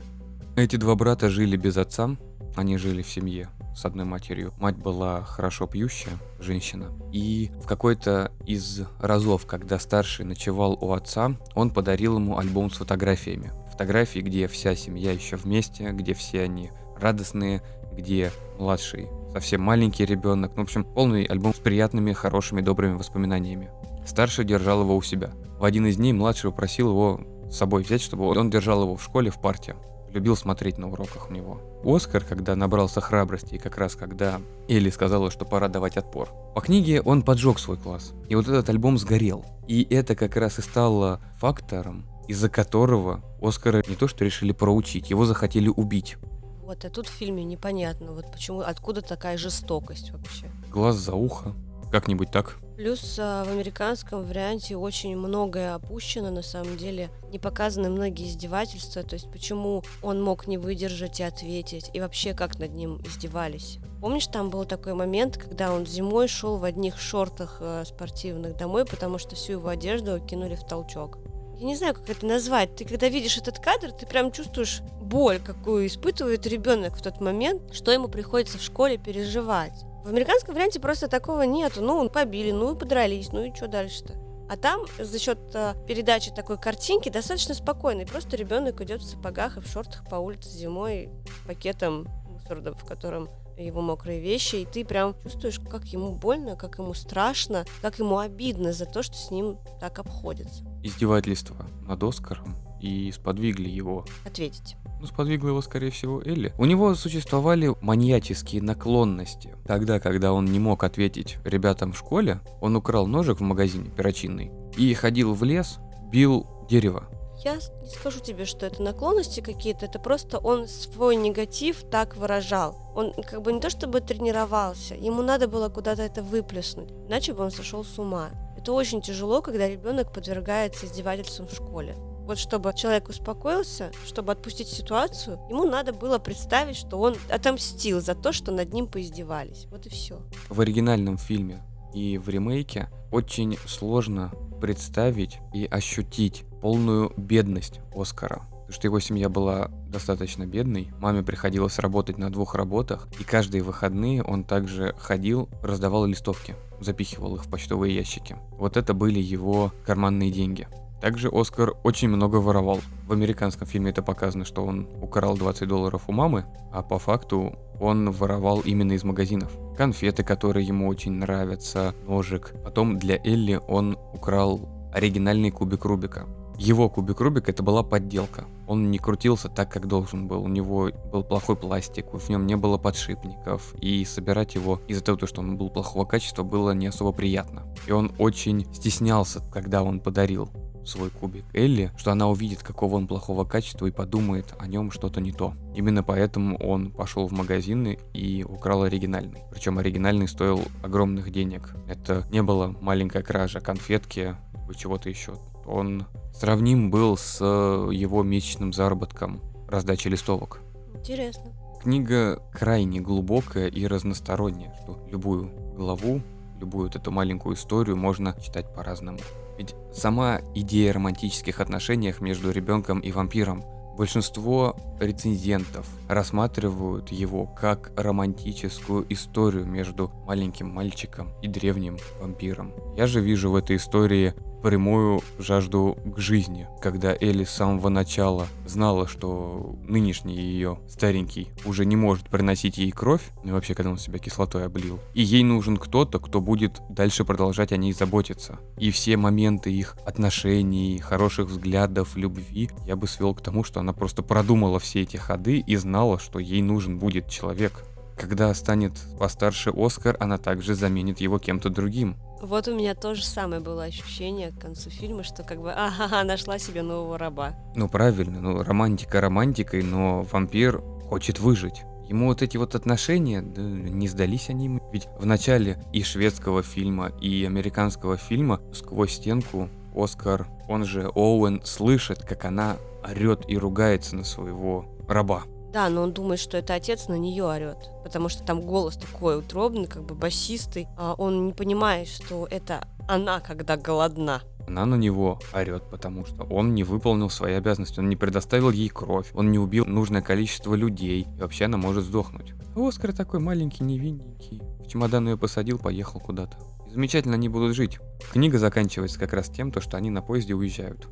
Эти 0.55 0.77
два 0.77 0.95
брата 0.95 1.29
жили 1.29 1.57
без 1.57 1.77
отца, 1.77 2.17
Они 2.55 2.77
жили 2.77 3.01
в 3.01 3.09
семье 3.09 3.49
с 3.75 3.83
одной 3.83 4.05
матерью. 4.05 4.53
Мать 4.59 4.75
была 4.77 5.23
хорошо 5.23 5.65
пьющая 5.65 6.13
женщина. 6.39 6.91
И 7.11 7.49
в 7.63 7.65
какой-то 7.65 8.31
из 8.45 8.81
разов, 8.99 9.47
когда 9.47 9.79
старший 9.79 10.25
ночевал 10.25 10.77
у 10.79 10.91
отца, 10.93 11.35
он 11.55 11.71
подарил 11.71 12.17
ему 12.17 12.37
альбом 12.37 12.69
с 12.69 12.77
фотографиями. 12.77 13.51
Фотографии, 13.73 14.19
где 14.19 14.47
вся 14.47 14.75
семья 14.75 15.11
еще 15.11 15.35
вместе, 15.35 15.89
где 15.93 16.13
все 16.13 16.43
они 16.43 16.69
радостные, 16.95 17.63
где 17.91 18.31
младший 18.59 19.07
совсем 19.31 19.61
маленький 19.61 20.05
ребенок. 20.05 20.51
Ну, 20.55 20.61
в 20.61 20.65
общем, 20.65 20.83
полный 20.83 21.23
альбом 21.23 21.55
с 21.55 21.57
приятными, 21.57 22.13
хорошими, 22.13 22.61
добрыми 22.61 22.97
воспоминаниями. 22.97 23.71
Старший 24.05 24.45
держал 24.45 24.81
его 24.81 24.95
у 24.95 25.01
себя. 25.01 25.31
В 25.57 25.63
один 25.63 25.87
из 25.87 25.97
дней 25.97 26.13
младший 26.13 26.51
попросил 26.51 26.91
его 26.91 27.21
с 27.49 27.57
собой 27.57 27.81
взять, 27.81 28.01
чтобы 28.03 28.25
он 28.25 28.51
держал 28.51 28.83
его 28.83 28.95
в 28.95 29.03
школе 29.03 29.31
в 29.31 29.41
парте. 29.41 29.75
Любил 30.11 30.35
смотреть 30.35 30.77
на 30.77 30.91
уроках 30.91 31.31
у 31.31 31.33
него. 31.33 31.59
Оскар, 31.83 32.23
когда 32.23 32.55
набрался 32.55 33.01
храбрости, 33.01 33.55
и 33.55 33.57
как 33.57 33.79
раз 33.79 33.95
когда 33.95 34.39
Элли 34.69 34.91
сказала, 34.91 35.31
что 35.31 35.45
пора 35.45 35.67
давать 35.67 35.97
отпор. 35.97 36.29
По 36.53 36.61
книге 36.61 37.01
он 37.01 37.23
поджег 37.23 37.57
свой 37.57 37.77
класс. 37.77 38.13
И 38.29 38.35
вот 38.35 38.47
этот 38.47 38.69
альбом 38.69 38.99
сгорел. 38.99 39.43
И 39.67 39.87
это 39.89 40.15
как 40.15 40.35
раз 40.35 40.59
и 40.59 40.61
стало 40.61 41.19
фактором, 41.39 42.05
из-за 42.27 42.49
которого 42.49 43.21
Оскара 43.41 43.83
не 43.87 43.95
то 43.95 44.07
что 44.07 44.25
решили 44.25 44.51
проучить, 44.51 45.09
его 45.09 45.25
захотели 45.25 45.67
убить. 45.69 46.17
Вот, 46.63 46.85
а 46.85 46.89
тут 46.89 47.07
в 47.07 47.11
фильме 47.11 47.43
непонятно, 47.43 48.13
вот 48.13 48.31
почему, 48.31 48.61
откуда 48.61 49.01
такая 49.01 49.37
жестокость 49.37 50.11
вообще. 50.11 50.49
Глаз 50.69 50.95
за 50.95 51.13
ухо, 51.13 51.53
как-нибудь 51.91 52.31
так. 52.31 52.57
Плюс 52.75 53.17
а, 53.19 53.43
в 53.43 53.49
американском 53.49 54.23
варианте 54.25 54.75
очень 54.75 55.15
многое 55.15 55.75
опущено, 55.75 56.31
на 56.31 56.41
самом 56.41 56.75
деле 56.75 57.11
не 57.31 57.37
показаны 57.37 57.89
многие 57.89 58.27
издевательства, 58.27 59.03
то 59.03 59.13
есть 59.13 59.29
почему 59.31 59.83
он 60.01 60.23
мог 60.23 60.47
не 60.47 60.57
выдержать 60.57 61.19
и 61.19 61.23
ответить, 61.23 61.91
и 61.93 61.99
вообще 61.99 62.33
как 62.33 62.57
над 62.57 62.73
ним 62.73 62.99
издевались. 63.05 63.77
Помнишь, 64.01 64.27
там 64.27 64.49
был 64.49 64.65
такой 64.65 64.95
момент, 64.95 65.37
когда 65.37 65.71
он 65.71 65.85
зимой 65.85 66.27
шел 66.27 66.57
в 66.57 66.63
одних 66.63 66.99
шортах 66.99 67.57
э, 67.59 67.83
спортивных 67.85 68.57
домой, 68.57 68.85
потому 68.85 69.17
что 69.19 69.35
всю 69.35 69.53
его 69.53 69.69
одежду 69.69 70.19
кинули 70.19 70.55
в 70.55 70.65
толчок. 70.65 71.19
Я 71.63 71.69
не 71.69 71.77
знаю, 71.77 71.93
как 71.93 72.09
это 72.09 72.25
назвать. 72.25 72.75
Ты 72.75 72.83
когда 72.83 73.07
видишь 73.07 73.37
этот 73.37 73.57
кадр, 73.57 73.93
ты 73.93 74.05
прям 74.05 74.33
чувствуешь 74.33 74.81
боль, 74.99 75.39
какую 75.39 75.87
испытывает 75.87 76.45
ребенок 76.45 76.97
в 76.97 77.01
тот 77.01 77.21
момент, 77.21 77.73
что 77.73 77.93
ему 77.93 78.09
приходится 78.09 78.57
в 78.57 78.61
школе 78.61 78.97
переживать. 78.97 79.85
В 80.03 80.09
американском 80.09 80.55
варианте 80.55 80.81
просто 80.81 81.07
такого 81.07 81.43
нету. 81.43 81.81
Ну, 81.81 82.09
побили, 82.09 82.51
ну 82.51 82.75
и 82.75 82.77
подрались, 82.77 83.31
ну 83.31 83.45
и 83.45 83.55
что 83.55 83.69
дальше-то? 83.69 84.13
А 84.49 84.57
там 84.57 84.81
за 84.99 85.17
счет 85.17 85.39
э, 85.53 85.75
передачи 85.87 86.31
такой 86.31 86.59
картинки 86.59 87.07
достаточно 87.07 87.53
спокойный. 87.53 88.05
Просто 88.05 88.35
ребенок 88.35 88.81
идет 88.81 89.01
в 89.01 89.09
сапогах 89.09 89.55
и 89.55 89.61
в 89.61 89.67
шортах 89.67 90.03
по 90.09 90.15
улице 90.15 90.49
зимой 90.49 91.11
пакетом 91.47 92.09
мусора, 92.27 92.73
в 92.73 92.83
котором 92.83 93.29
его 93.57 93.81
мокрые 93.81 94.19
вещи, 94.19 94.57
и 94.57 94.65
ты 94.65 94.85
прям 94.85 95.15
чувствуешь, 95.23 95.59
как 95.59 95.85
ему 95.85 96.11
больно, 96.11 96.55
как 96.55 96.77
ему 96.79 96.93
страшно, 96.93 97.65
как 97.81 97.99
ему 97.99 98.17
обидно 98.17 98.73
за 98.73 98.85
то, 98.85 99.03
что 99.03 99.15
с 99.15 99.31
ним 99.31 99.57
так 99.79 99.99
обходится. 99.99 100.63
Издевательство 100.83 101.55
над 101.87 102.03
Оскаром 102.03 102.55
и 102.81 103.11
сподвигли 103.11 103.69
его 103.69 104.05
Ответить. 104.25 104.75
Ну, 104.99 105.07
сподвигла 105.07 105.49
его, 105.49 105.61
скорее 105.61 105.91
всего, 105.91 106.21
Элли. 106.21 106.53
У 106.57 106.65
него 106.65 106.95
существовали 106.95 107.73
маньяческие 107.81 108.61
наклонности. 108.61 109.55
Тогда, 109.65 109.99
когда 109.99 110.31
он 110.31 110.45
не 110.45 110.59
мог 110.59 110.83
ответить 110.83 111.37
ребятам 111.43 111.91
в 111.91 111.97
школе, 111.97 112.39
он 112.61 112.75
украл 112.75 113.07
ножик 113.07 113.39
в 113.39 113.43
магазине 113.43 113.89
перочинный 113.89 114.51
и 114.77 114.93
ходил 114.93 115.33
в 115.33 115.43
лес, 115.43 115.79
бил 116.09 116.47
дерево. 116.69 117.09
Я 117.43 117.55
не 117.55 117.89
скажу 117.89 118.21
тебе, 118.21 118.45
что 118.45 118.65
это 118.65 118.81
наклонности 118.81 119.41
какие-то, 119.41 119.85
это 119.85 119.99
просто 119.99 120.37
он 120.37 120.67
свой 120.69 121.17
негатив 121.17 121.83
так 121.91 122.15
выражал. 122.15 122.77
Он 122.95 123.11
как 123.11 123.41
бы 123.41 123.51
не 123.51 123.59
то 123.59 123.69
чтобы 123.69 123.99
тренировался, 123.99 124.95
ему 124.95 125.21
надо 125.21 125.49
было 125.49 125.67
куда-то 125.67 126.03
это 126.03 126.23
выплеснуть, 126.23 126.91
иначе 127.09 127.33
бы 127.33 127.43
он 127.43 127.51
сошел 127.51 127.83
с 127.83 127.99
ума. 127.99 128.29
Это 128.57 128.71
очень 128.71 129.01
тяжело, 129.01 129.41
когда 129.41 129.67
ребенок 129.67 130.13
подвергается 130.13 130.85
издевательствам 130.85 131.49
в 131.49 131.53
школе. 131.53 131.95
Вот 132.25 132.37
чтобы 132.37 132.73
человек 132.73 133.09
успокоился, 133.09 133.91
чтобы 134.05 134.31
отпустить 134.31 134.69
ситуацию, 134.69 135.37
ему 135.49 135.65
надо 135.65 135.91
было 135.91 136.19
представить, 136.19 136.77
что 136.77 136.97
он 136.97 137.17
отомстил 137.29 137.99
за 137.99 138.15
то, 138.15 138.31
что 138.31 138.53
над 138.53 138.71
ним 138.71 138.87
поиздевались. 138.87 139.65
Вот 139.69 139.85
и 139.85 139.89
все. 139.89 140.21
В 140.47 140.61
оригинальном 140.61 141.17
фильме 141.17 141.61
и 141.93 142.17
в 142.17 142.29
ремейке 142.29 142.89
очень 143.11 143.57
сложно 143.67 144.31
представить 144.63 145.39
и 145.53 145.65
ощутить 145.65 146.45
полную 146.61 147.11
бедность 147.17 147.81
Оскара. 147.93 148.43
Потому 148.49 148.71
что 148.71 148.87
его 148.87 148.99
семья 149.01 149.27
была 149.27 149.69
достаточно 149.89 150.45
бедной. 150.45 150.89
Маме 150.99 151.21
приходилось 151.21 151.79
работать 151.79 152.17
на 152.17 152.31
двух 152.31 152.55
работах. 152.55 153.09
И 153.19 153.25
каждые 153.25 153.61
выходные 153.61 154.23
он 154.23 154.45
также 154.45 154.95
ходил, 154.97 155.49
раздавал 155.61 156.05
листовки, 156.05 156.55
запихивал 156.79 157.35
их 157.35 157.43
в 157.43 157.49
почтовые 157.49 157.93
ящики. 157.93 158.37
Вот 158.51 158.77
это 158.77 158.93
были 158.93 159.19
его 159.19 159.73
карманные 159.85 160.31
деньги. 160.31 160.69
Также 161.01 161.27
Оскар 161.27 161.73
очень 161.83 162.07
много 162.07 162.37
воровал. 162.37 162.79
В 163.05 163.11
американском 163.11 163.67
фильме 163.67 163.91
это 163.91 164.01
показано, 164.01 164.45
что 164.45 164.63
он 164.63 164.87
украл 165.01 165.35
20 165.35 165.67
долларов 165.67 166.03
у 166.07 166.13
мамы, 166.13 166.45
а 166.71 166.83
по 166.83 166.99
факту 166.99 167.59
он 167.83 168.11
воровал 168.11 168.61
именно 168.61 168.93
из 168.93 169.03
магазинов. 169.03 169.51
Конфеты, 169.77 170.23
которые 170.23 170.65
ему 170.65 170.87
очень 170.87 171.13
нравятся, 171.13 171.93
ножик. 172.07 172.53
Потом 172.63 172.97
для 172.97 173.17
Элли 173.23 173.59
он 173.67 173.97
украл 174.13 174.69
оригинальный 174.93 175.51
кубик 175.51 175.85
Рубика. 175.85 176.27
Его 176.57 176.87
кубик 176.89 177.19
Рубик 177.19 177.49
это 177.49 177.63
была 177.63 177.83
подделка. 177.83 178.45
Он 178.67 178.91
не 178.91 178.99
крутился 178.99 179.49
так, 179.49 179.71
как 179.71 179.87
должен 179.87 180.27
был. 180.27 180.43
У 180.43 180.47
него 180.47 180.91
был 181.11 181.23
плохой 181.23 181.55
пластик, 181.55 182.13
в 182.13 182.29
нем 182.29 182.45
не 182.45 182.55
было 182.55 182.77
подшипников. 182.77 183.73
И 183.81 184.05
собирать 184.05 184.55
его 184.55 184.79
из-за 184.87 185.03
того, 185.03 185.25
что 185.25 185.41
он 185.41 185.57
был 185.57 185.69
плохого 185.69 186.05
качества, 186.05 186.43
было 186.43 186.71
не 186.71 186.87
особо 186.87 187.11
приятно. 187.11 187.63
И 187.87 187.91
он 187.91 188.11
очень 188.19 188.65
стеснялся, 188.73 189.41
когда 189.51 189.83
он 189.83 189.99
подарил 189.99 190.49
свой 190.85 191.09
кубик 191.09 191.45
Элли, 191.53 191.91
что 191.97 192.11
она 192.11 192.29
увидит, 192.29 192.63
какого 192.63 192.95
он 192.95 193.07
плохого 193.07 193.45
качества 193.45 193.85
и 193.85 193.91
подумает 193.91 194.53
о 194.59 194.67
нем 194.67 194.91
что-то 194.91 195.21
не 195.21 195.31
то. 195.31 195.53
Именно 195.75 196.03
поэтому 196.03 196.57
он 196.57 196.91
пошел 196.91 197.27
в 197.27 197.31
магазины 197.31 197.99
и 198.13 198.43
украл 198.47 198.83
оригинальный. 198.83 199.43
Причем 199.51 199.79
оригинальный 199.79 200.27
стоил 200.27 200.61
огромных 200.81 201.31
денег. 201.31 201.75
Это 201.87 202.25
не 202.31 202.41
было 202.43 202.75
маленькая 202.81 203.23
кража 203.23 203.59
конфетки, 203.59 204.35
чего-то 204.75 205.09
еще. 205.09 205.33
Он 205.65 206.05
сравним 206.33 206.89
был 206.89 207.15
с 207.15 207.43
его 207.43 208.23
месячным 208.23 208.73
заработком 208.73 209.41
раздачи 209.67 210.07
листовок. 210.07 210.61
Интересно. 210.95 211.51
Книга 211.81 212.41
крайне 212.51 213.01
глубокая 213.01 213.67
и 213.67 213.85
разносторонняя, 213.85 214.73
что 214.81 215.05
любую 215.09 215.51
главу, 215.75 216.21
любую 216.59 216.85
вот 216.85 216.95
эту 216.95 217.11
маленькую 217.11 217.55
историю 217.55 217.97
можно 217.97 218.35
читать 218.41 218.73
по-разному. 218.73 219.19
Ведь 219.57 219.75
сама 219.93 220.41
идея 220.55 220.93
романтических 220.93 221.59
отношениях 221.59 222.21
между 222.21 222.51
ребенком 222.51 222.99
и 222.99 223.11
вампиром 223.11 223.63
Большинство 223.95 224.75
рецензентов 224.99 225.87
рассматривают 226.09 227.09
его 227.09 227.45
как 227.45 227.91
романтическую 227.95 229.05
историю 229.13 229.65
между 229.65 230.09
маленьким 230.25 230.67
мальчиком 230.67 231.29
и 231.43 231.47
древним 231.47 231.97
вампиром. 232.19 232.73
Я 232.97 233.05
же 233.05 233.21
вижу 233.21 233.51
в 233.51 233.55
этой 233.55 233.75
истории 233.75 234.33
прямую 234.63 235.21
жажду 235.37 235.97
к 236.05 236.17
жизни, 236.17 236.67
когда 236.81 237.13
Элли 237.13 237.43
с 237.43 237.51
самого 237.51 237.89
начала 237.89 238.47
знала, 238.65 239.07
что 239.07 239.75
нынешний 239.83 240.37
ее 240.37 240.79
старенький 240.87 241.49
уже 241.65 241.85
не 241.85 241.97
может 241.97 242.29
приносить 242.29 242.77
ей 242.77 242.91
кровь, 242.91 243.21
и 243.43 243.51
вообще, 243.51 243.75
когда 243.75 243.91
он 243.91 243.97
себя 243.97 244.19
кислотой 244.19 244.65
облил, 244.65 244.99
и 245.13 245.21
ей 245.21 245.43
нужен 245.43 245.77
кто-то, 245.77 246.19
кто 246.19 246.39
будет 246.39 246.81
дальше 246.89 247.25
продолжать 247.25 247.73
о 247.73 247.77
ней 247.77 247.93
заботиться. 247.93 248.57
И 248.77 248.89
все 248.89 249.17
моменты 249.17 249.71
их 249.71 249.97
отношений, 250.05 250.99
хороших 250.99 251.47
взглядов, 251.47 252.15
любви 252.15 252.69
я 252.85 252.95
бы 252.95 253.07
свел 253.07 253.35
к 253.35 253.41
тому, 253.41 253.63
что 253.63 253.81
она 253.81 253.91
просто 253.91 254.23
продумала 254.23 254.79
все 254.79 255.01
эти 255.01 255.17
ходы 255.17 255.59
и 255.59 255.75
знала, 255.75 256.19
что 256.19 256.39
ей 256.39 256.61
нужен 256.61 256.99
будет 256.99 257.29
человек. 257.29 257.83
Когда 258.23 258.53
станет 258.53 258.93
постарше 259.19 259.73
Оскар, 259.75 260.15
она 260.17 260.37
также 260.37 260.75
заменит 260.75 261.19
его 261.19 261.39
кем-то 261.39 261.69
другим. 261.69 262.15
Вот 262.41 262.69
у 262.69 262.73
меня 262.73 262.95
тоже 262.95 263.25
самое 263.25 263.61
было 263.61 263.83
ощущение 263.83 264.51
к 264.51 264.59
концу 264.59 264.89
фильма, 264.89 265.23
что 265.23 265.43
как 265.43 265.61
бы, 265.61 265.73
ага, 265.75 266.23
нашла 266.23 266.57
себе 266.57 266.83
нового 266.83 267.17
раба. 267.17 267.53
Ну 267.75 267.89
правильно, 267.89 268.39
ну 268.39 268.63
романтика 268.63 269.19
романтикой, 269.19 269.83
но 269.83 270.25
вампир 270.31 270.81
хочет 271.09 271.39
выжить. 271.39 271.83
Ему 272.07 272.27
вот 272.27 272.41
эти 272.41 272.55
вот 272.55 272.75
отношения, 272.75 273.41
да, 273.41 273.61
не 273.61 274.07
сдались 274.07 274.49
они 274.49 274.65
ему. 274.65 274.79
Ведь 274.93 275.09
в 275.19 275.25
начале 275.25 275.83
и 275.91 276.01
шведского 276.01 276.63
фильма, 276.63 277.11
и 277.19 277.43
американского 277.43 278.15
фильма 278.15 278.61
сквозь 278.71 279.15
стенку 279.15 279.67
Оскар, 279.93 280.47
он 280.69 280.85
же 280.85 281.09
Оуэн, 281.13 281.61
слышит, 281.65 282.23
как 282.23 282.45
она 282.45 282.77
орет 283.03 283.43
и 283.49 283.57
ругается 283.57 284.15
на 284.15 284.23
своего 284.23 284.85
раба. 285.09 285.43
Да, 285.73 285.89
но 285.89 286.03
он 286.03 286.13
думает, 286.13 286.39
что 286.39 286.55
это 286.55 286.75
отец 286.75 287.07
на 287.07 287.17
нее 287.17 287.43
орет, 287.43 287.89
потому 288.03 288.29
что 288.29 288.43
там 288.43 288.61
голос 288.61 288.95
такой 288.95 289.39
утробный, 289.39 289.87
как 289.87 290.03
бы 290.03 290.13
басистый, 290.13 290.87
а 290.97 291.15
он 291.17 291.47
не 291.47 291.53
понимает, 291.53 292.07
что 292.07 292.47
это 292.51 292.87
она, 293.07 293.39
когда 293.39 293.75
голодна. 293.75 294.43
Она 294.67 294.85
на 294.85 294.93
него 294.93 295.39
орет, 295.51 295.89
потому 295.89 296.25
что 296.27 296.43
он 296.43 296.75
не 296.75 296.83
выполнил 296.83 297.31
свои 297.31 297.55
обязанности, 297.55 297.99
он 297.99 298.07
не 298.07 298.15
предоставил 298.15 298.69
ей 298.69 298.89
кровь, 298.89 299.31
он 299.33 299.51
не 299.51 299.57
убил 299.57 299.85
нужное 299.85 300.21
количество 300.21 300.75
людей, 300.75 301.27
и 301.35 301.41
вообще 301.41 301.65
она 301.65 301.77
может 301.77 302.03
сдохнуть. 302.03 302.53
А 302.75 302.87
Оскар 302.87 303.11
такой 303.11 303.39
маленький, 303.39 303.83
невинненький. 303.83 304.61
В 304.79 304.87
чемодан 304.87 305.27
ее 305.27 305.37
посадил, 305.39 305.79
поехал 305.79 306.19
куда-то. 306.19 306.55
И 306.87 306.91
замечательно 306.91 307.33
они 307.33 307.49
будут 307.49 307.75
жить. 307.75 307.97
Книга 308.31 308.59
заканчивается 308.59 309.19
как 309.19 309.33
раз 309.33 309.49
тем, 309.49 309.71
то, 309.71 309.81
что 309.81 309.97
они 309.97 310.11
на 310.11 310.21
поезде 310.21 310.53
уезжают 310.53 311.07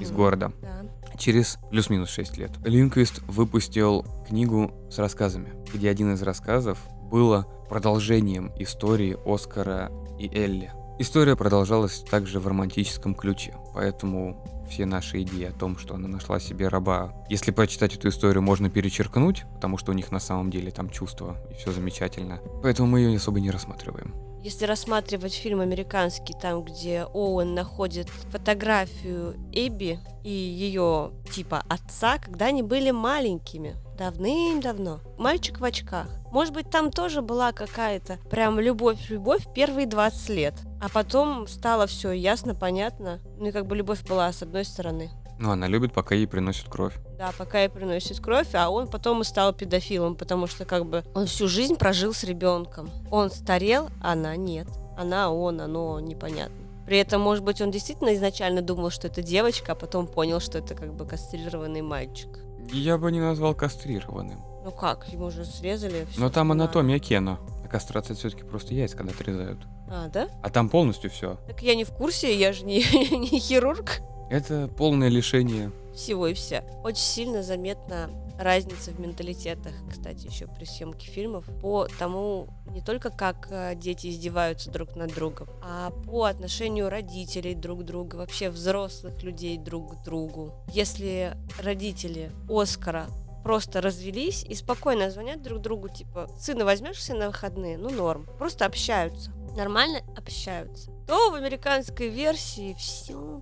из 0.00 0.10
Мгм. 0.10 0.16
города. 0.16 0.52
Да. 0.62 0.84
Через 1.18 1.58
плюс-минус 1.70 2.08
6 2.10 2.36
лет. 2.36 2.50
Линквист 2.64 3.22
выпустил 3.28 4.04
книгу 4.28 4.72
с 4.90 4.98
рассказами, 4.98 5.52
где 5.72 5.88
один 5.90 6.12
из 6.12 6.22
рассказов 6.22 6.78
было 7.10 7.46
продолжением 7.68 8.52
истории 8.58 9.16
Оскара 9.24 9.90
и 10.18 10.28
Элли. 10.36 10.72
История 10.98 11.36
продолжалась 11.36 12.00
также 12.10 12.40
в 12.40 12.46
романтическом 12.46 13.14
ключе, 13.14 13.54
поэтому 13.74 14.42
все 14.68 14.86
наши 14.86 15.22
идеи 15.22 15.44
о 15.44 15.52
том, 15.52 15.78
что 15.78 15.94
она 15.94 16.08
нашла 16.08 16.40
себе 16.40 16.68
раба, 16.68 17.12
если 17.28 17.50
прочитать 17.50 17.94
эту 17.94 18.08
историю, 18.08 18.42
можно 18.42 18.70
перечеркнуть, 18.70 19.44
потому 19.54 19.78
что 19.78 19.92
у 19.92 19.94
них 19.94 20.10
на 20.10 20.20
самом 20.20 20.50
деле 20.50 20.70
там 20.70 20.90
чувства 20.90 21.36
и 21.50 21.54
все 21.54 21.72
замечательно. 21.72 22.40
Поэтому 22.62 22.88
мы 22.88 23.00
ее 23.00 23.16
особо 23.16 23.40
не 23.40 23.50
рассматриваем. 23.50 24.14
Если 24.42 24.64
рассматривать 24.64 25.34
фильм 25.34 25.60
американский, 25.60 26.32
там, 26.40 26.62
где 26.62 27.04
Оуэн 27.12 27.54
находит 27.54 28.08
фотографию 28.30 29.34
Эбби 29.52 29.98
и 30.22 30.30
ее 30.30 31.10
типа 31.32 31.64
отца, 31.68 32.18
когда 32.18 32.46
они 32.46 32.62
были 32.62 32.92
маленькими, 32.92 33.74
давным-давно. 33.96 35.00
Мальчик 35.18 35.60
в 35.60 35.64
очках. 35.64 36.08
Может 36.30 36.52
быть, 36.52 36.70
там 36.70 36.90
тоже 36.90 37.22
была 37.22 37.52
какая-то 37.52 38.18
прям 38.30 38.60
любовь-любовь 38.60 39.46
первые 39.54 39.86
20 39.86 40.28
лет. 40.30 40.54
А 40.80 40.88
потом 40.88 41.46
стало 41.48 41.86
все 41.86 42.12
ясно, 42.12 42.54
понятно. 42.54 43.20
Ну 43.38 43.46
и 43.46 43.52
как 43.52 43.66
бы 43.66 43.76
любовь 43.76 44.02
была 44.06 44.32
с 44.32 44.42
одной 44.42 44.64
стороны. 44.64 45.10
Ну, 45.38 45.50
она 45.50 45.66
любит, 45.66 45.92
пока 45.92 46.14
ей 46.14 46.26
приносят 46.26 46.68
кровь. 46.68 46.94
Да, 47.18 47.30
пока 47.36 47.60
ей 47.60 47.68
приносит 47.68 48.20
кровь, 48.20 48.54
а 48.54 48.70
он 48.70 48.88
потом 48.88 49.20
и 49.20 49.24
стал 49.24 49.52
педофилом, 49.52 50.14
потому 50.14 50.46
что 50.46 50.64
как 50.64 50.86
бы 50.86 51.04
он 51.14 51.26
всю 51.26 51.46
жизнь 51.46 51.76
прожил 51.76 52.14
с 52.14 52.24
ребенком. 52.24 52.90
Он 53.10 53.30
старел, 53.30 53.88
а 54.02 54.12
она 54.12 54.36
нет. 54.36 54.66
Она, 54.96 55.30
он, 55.30 55.60
оно 55.60 56.00
непонятно. 56.00 56.56
При 56.86 56.98
этом, 56.98 57.20
может 57.20 57.44
быть, 57.44 57.60
он 57.60 57.70
действительно 57.70 58.14
изначально 58.14 58.62
думал, 58.62 58.90
что 58.90 59.08
это 59.08 59.20
девочка, 59.20 59.72
а 59.72 59.74
потом 59.74 60.06
понял, 60.06 60.40
что 60.40 60.58
это 60.58 60.74
как 60.74 60.94
бы 60.94 61.04
кастрированный 61.04 61.82
мальчик. 61.82 62.28
Я 62.72 62.98
бы 62.98 63.10
не 63.12 63.20
назвал 63.20 63.54
кастрированным. 63.54 64.40
Ну 64.64 64.72
как, 64.72 65.06
ему 65.08 65.30
же 65.30 65.44
срезали 65.44 66.06
всё, 66.10 66.20
Но 66.20 66.30
там 66.30 66.52
анатомия 66.52 66.98
Кена. 66.98 67.38
А 67.64 67.68
кастрация 67.68 68.16
все-таки 68.16 68.42
просто 68.44 68.74
яйца, 68.74 68.96
когда 68.96 69.12
отрезают. 69.12 69.60
А, 69.88 70.08
да? 70.08 70.28
А 70.42 70.50
там 70.50 70.68
полностью 70.68 71.10
все. 71.10 71.36
Так 71.46 71.62
я 71.62 71.74
не 71.74 71.84
в 71.84 71.90
курсе, 71.90 72.34
я 72.36 72.52
же 72.52 72.64
не, 72.64 72.78
не 73.10 73.38
хирург. 73.38 74.00
Это 74.30 74.68
полное 74.68 75.08
лишение. 75.08 75.70
Всего 75.94 76.26
и 76.26 76.34
вся. 76.34 76.64
Очень 76.82 77.02
сильно 77.02 77.42
заметна 77.42 78.10
разница 78.38 78.90
в 78.90 79.00
менталитетах, 79.00 79.72
кстати, 79.90 80.26
еще 80.26 80.46
при 80.46 80.64
съемке 80.64 81.06
фильмов, 81.08 81.44
по 81.60 81.86
тому, 81.98 82.48
не 82.70 82.80
только 82.80 83.10
как 83.10 83.48
э, 83.50 83.74
дети 83.74 84.08
издеваются 84.08 84.70
друг 84.70 84.96
над 84.96 85.14
другом, 85.14 85.48
а 85.62 85.90
по 85.90 86.24
отношению 86.24 86.88
родителей 86.88 87.54
друг 87.54 87.80
к 87.80 87.82
другу, 87.84 88.18
вообще 88.18 88.50
взрослых 88.50 89.22
людей 89.22 89.58
друг 89.58 89.96
к 89.96 90.04
другу. 90.04 90.52
Если 90.72 91.36
родители 91.58 92.30
Оскара 92.48 93.06
просто 93.42 93.80
развелись 93.80 94.42
и 94.42 94.54
спокойно 94.54 95.10
звонят 95.10 95.42
друг 95.42 95.60
другу, 95.60 95.88
типа, 95.88 96.28
сына 96.38 96.64
возьмешь 96.64 97.02
себе 97.02 97.18
на 97.18 97.26
выходные? 97.28 97.78
Ну, 97.78 97.90
норм. 97.90 98.26
Просто 98.38 98.66
общаются. 98.66 99.30
Нормально 99.56 100.00
общаются. 100.16 100.90
То 101.06 101.30
в 101.30 101.34
американской 101.34 102.08
версии 102.08 102.74
все 102.74 103.40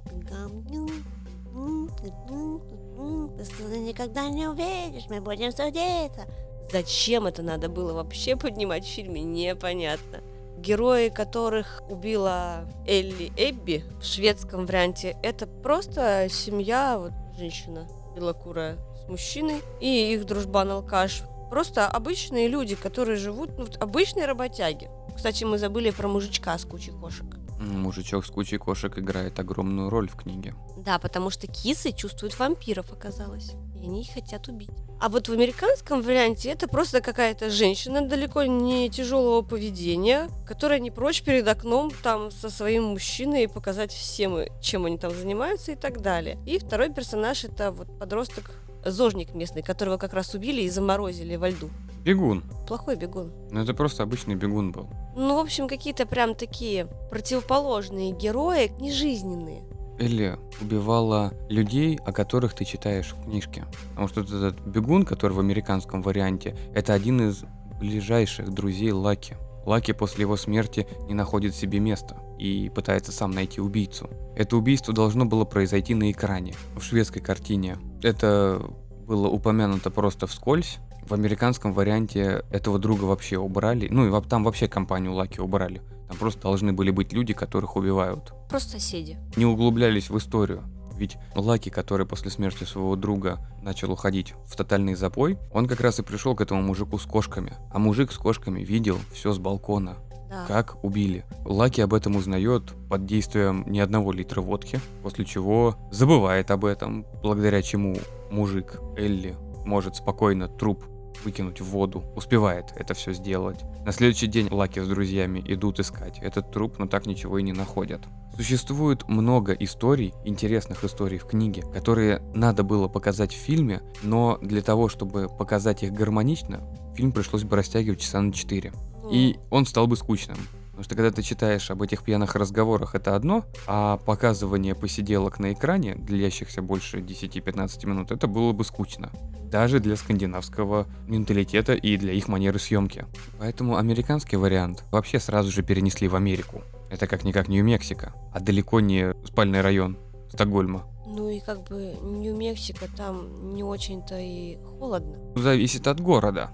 ты 3.74 3.78
никогда 3.78 4.28
не 4.28 4.46
увидишь, 4.46 5.04
мы 5.08 5.20
будем 5.20 5.50
судиться. 5.50 6.26
Зачем 6.70 7.26
это 7.26 7.42
надо 7.42 7.68
было 7.68 7.92
вообще 7.92 8.36
поднимать 8.36 8.84
в 8.84 8.88
фильме, 8.88 9.22
непонятно. 9.22 10.20
Герои, 10.58 11.08
которых 11.08 11.82
убила 11.88 12.64
Элли 12.86 13.32
Эбби 13.36 13.84
в 14.00 14.04
шведском 14.04 14.66
варианте, 14.66 15.16
это 15.22 15.46
просто 15.46 16.28
семья, 16.30 16.98
вот 16.98 17.12
женщина 17.36 17.88
белокурая 18.16 18.78
с 18.96 19.08
мужчиной 19.08 19.60
и 19.80 20.14
их 20.14 20.24
дружбан-алкаш. 20.24 21.22
Просто 21.50 21.86
обычные 21.86 22.48
люди, 22.48 22.74
которые 22.74 23.16
живут, 23.16 23.58
ну, 23.58 23.66
обычные 23.80 24.26
работяги. 24.26 24.88
Кстати, 25.14 25.44
мы 25.44 25.58
забыли 25.58 25.90
про 25.90 26.08
мужичка 26.08 26.56
с 26.56 26.64
кучей 26.64 26.92
кошек. 26.92 27.26
Мужичок 27.58 28.26
с 28.26 28.30
кучей 28.30 28.58
кошек 28.58 28.98
играет 28.98 29.38
огромную 29.38 29.88
роль 29.90 30.08
в 30.08 30.16
книге. 30.16 30.54
Да, 30.76 30.98
потому 30.98 31.30
что 31.30 31.46
кисы 31.46 31.92
чувствуют 31.92 32.38
вампиров, 32.38 32.92
оказалось. 32.92 33.52
И 33.80 33.84
они 33.84 34.02
их 34.02 34.12
хотят 34.12 34.48
убить. 34.48 34.70
А 35.00 35.08
вот 35.08 35.28
в 35.28 35.32
американском 35.32 36.02
варианте 36.02 36.50
это 36.50 36.68
просто 36.68 37.00
какая-то 37.00 37.50
женщина 37.50 38.06
далеко 38.06 38.44
не 38.44 38.88
тяжелого 38.90 39.42
поведения, 39.42 40.28
которая 40.46 40.78
не 40.78 40.90
прочь 40.90 41.22
перед 41.22 41.46
окном 41.46 41.90
там 42.02 42.30
со 42.30 42.50
своим 42.50 42.84
мужчиной 42.84 43.48
показать 43.48 43.92
всем, 43.92 44.38
чем 44.60 44.86
они 44.86 44.98
там 44.98 45.14
занимаются 45.14 45.72
и 45.72 45.76
так 45.76 46.00
далее. 46.00 46.38
И 46.46 46.58
второй 46.58 46.92
персонаж 46.92 47.44
это 47.44 47.70
вот 47.70 47.98
подросток 47.98 48.50
зожник 48.84 49.34
местный, 49.34 49.62
которого 49.62 49.96
как 49.96 50.14
раз 50.14 50.34
убили 50.34 50.62
и 50.62 50.70
заморозили 50.70 51.36
во 51.36 51.50
льду. 51.50 51.70
Бегун. 52.04 52.42
Плохой 52.68 52.96
бегун. 52.96 53.32
Ну 53.50 53.60
это 53.60 53.72
просто 53.72 54.02
обычный 54.02 54.34
бегун 54.34 54.72
был. 54.72 54.88
Ну, 55.16 55.36
в 55.36 55.38
общем, 55.38 55.68
какие-то 55.68 56.04
прям 56.04 56.34
такие 56.34 56.86
противоположные 57.10 58.12
герои, 58.12 58.72
нежизненные. 58.78 59.62
Элли 59.98 60.38
убивала 60.60 61.32
людей, 61.48 61.98
о 62.04 62.12
которых 62.12 62.52
ты 62.54 62.66
читаешь 62.66 63.14
в 63.14 63.24
книжке. 63.24 63.64
Потому 63.90 64.08
что 64.08 64.20
этот 64.20 64.60
бегун, 64.60 65.04
который 65.04 65.32
в 65.32 65.40
американском 65.40 66.02
варианте, 66.02 66.56
это 66.74 66.92
один 66.92 67.30
из 67.30 67.44
ближайших 67.80 68.52
друзей 68.52 68.92
Лаки. 68.92 69.36
Лаки 69.64 69.92
после 69.92 70.22
его 70.22 70.36
смерти 70.36 70.86
не 71.08 71.14
находит 71.14 71.54
себе 71.54 71.78
места 71.78 72.18
и 72.38 72.70
пытается 72.74 73.12
сам 73.12 73.30
найти 73.30 73.62
убийцу. 73.62 74.10
Это 74.36 74.56
убийство 74.58 74.92
должно 74.92 75.24
было 75.24 75.44
произойти 75.44 75.94
на 75.94 76.10
экране, 76.10 76.54
в 76.76 76.82
шведской 76.82 77.22
картине. 77.22 77.78
Это 78.02 78.60
было 79.06 79.28
упомянуто 79.28 79.90
просто 79.90 80.26
вскользь. 80.26 80.78
В 81.08 81.12
американском 81.12 81.72
варианте 81.74 82.44
этого 82.50 82.78
друга 82.78 83.04
вообще 83.04 83.38
убрали. 83.38 83.88
Ну 83.90 84.06
и 84.06 84.22
там 84.28 84.44
вообще 84.44 84.68
компанию 84.68 85.12
Лаки 85.12 85.40
убрали. 85.40 85.82
Там 86.08 86.16
просто 86.16 86.40
должны 86.42 86.72
были 86.72 86.90
быть 86.90 87.12
люди, 87.12 87.32
которых 87.32 87.76
убивают 87.76 88.32
Просто 88.48 88.72
соседи. 88.72 89.18
не 89.36 89.44
углублялись 89.46 90.08
в 90.10 90.16
историю. 90.18 90.62
Ведь 90.96 91.16
Лаки, 91.34 91.70
который 91.70 92.06
после 92.06 92.30
смерти 92.30 92.64
своего 92.64 92.94
друга 92.96 93.38
начал 93.62 93.90
уходить 93.92 94.34
в 94.46 94.54
тотальный 94.56 94.94
запой, 94.94 95.38
он 95.52 95.66
как 95.66 95.80
раз 95.80 95.98
и 95.98 96.02
пришел 96.02 96.34
к 96.36 96.40
этому 96.40 96.62
мужику 96.62 96.98
с 96.98 97.04
кошками. 97.04 97.54
А 97.70 97.78
мужик 97.78 98.12
с 98.12 98.16
кошками 98.16 98.60
видел 98.60 98.96
все 99.12 99.32
с 99.32 99.38
балкона, 99.38 99.96
Да. 100.30 100.44
как 100.46 100.82
убили. 100.84 101.24
Лаки 101.44 101.80
об 101.80 101.94
этом 101.94 102.14
узнает 102.16 102.72
под 102.88 103.06
действием 103.06 103.64
не 103.66 103.80
одного 103.80 104.12
литра 104.12 104.40
водки, 104.40 104.80
после 105.02 105.24
чего 105.24 105.76
забывает 105.90 106.50
об 106.52 106.64
этом, 106.64 107.04
благодаря 107.22 107.60
чему 107.60 107.96
мужик 108.30 108.80
Элли 108.96 109.36
может 109.64 109.96
спокойно 109.96 110.46
труп 110.48 110.84
выкинуть 111.24 111.60
в 111.60 111.66
воду, 111.66 112.04
успевает 112.16 112.72
это 112.76 112.94
все 112.94 113.12
сделать. 113.12 113.60
На 113.84 113.92
следующий 113.92 114.26
день 114.26 114.48
Лаки 114.50 114.80
с 114.80 114.88
друзьями 114.88 115.42
идут 115.46 115.80
искать 115.80 116.18
этот 116.20 116.50
труп, 116.50 116.78
но 116.78 116.86
так 116.86 117.06
ничего 117.06 117.38
и 117.38 117.42
не 117.42 117.52
находят. 117.52 118.02
Существует 118.36 119.06
много 119.08 119.52
историй, 119.52 120.12
интересных 120.24 120.82
историй 120.84 121.18
в 121.18 121.26
книге, 121.26 121.62
которые 121.72 122.20
надо 122.34 122.64
было 122.64 122.88
показать 122.88 123.32
в 123.32 123.38
фильме, 123.38 123.82
но 124.02 124.38
для 124.42 124.62
того, 124.62 124.88
чтобы 124.88 125.28
показать 125.28 125.82
их 125.82 125.92
гармонично, 125.92 126.60
фильм 126.96 127.12
пришлось 127.12 127.44
бы 127.44 127.56
растягивать 127.56 128.00
часа 128.00 128.20
на 128.20 128.32
4. 128.32 128.72
И 129.12 129.36
он 129.50 129.66
стал 129.66 129.86
бы 129.86 129.96
скучным. 129.96 130.38
Потому 130.74 130.84
что 130.86 130.96
когда 130.96 131.12
ты 131.12 131.22
читаешь 131.22 131.70
об 131.70 131.82
этих 131.82 132.02
пьяных 132.02 132.34
разговорах, 132.34 132.96
это 132.96 133.14
одно, 133.14 133.44
а 133.68 133.96
показывание 133.98 134.74
посиделок 134.74 135.38
на 135.38 135.52
экране, 135.52 135.94
длящихся 135.94 136.62
больше 136.62 136.98
10-15 136.98 137.86
минут, 137.86 138.10
это 138.10 138.26
было 138.26 138.52
бы 138.52 138.64
скучно. 138.64 139.12
Даже 139.44 139.78
для 139.78 139.94
скандинавского 139.94 140.88
менталитета 141.06 141.74
и 141.74 141.96
для 141.96 142.12
их 142.12 142.26
манеры 142.26 142.58
съемки. 142.58 143.06
Поэтому 143.38 143.76
американский 143.76 144.34
вариант 144.34 144.82
вообще 144.90 145.20
сразу 145.20 145.52
же 145.52 145.62
перенесли 145.62 146.08
в 146.08 146.16
Америку. 146.16 146.62
Это 146.90 147.06
как-никак 147.06 147.46
Нью-Мексико, 147.46 148.12
а 148.32 148.40
далеко 148.40 148.80
не 148.80 149.14
спальный 149.24 149.60
район 149.60 149.96
Стокгольма. 150.28 150.82
Ну 151.06 151.28
и 151.28 151.38
как 151.38 151.68
бы 151.68 151.94
Нью-Мексико 152.02 152.88
там 152.96 153.54
не 153.54 153.62
очень-то 153.62 154.18
и 154.18 154.58
холодно. 154.80 155.18
Зависит 155.36 155.86
от 155.86 156.00
города. 156.00 156.50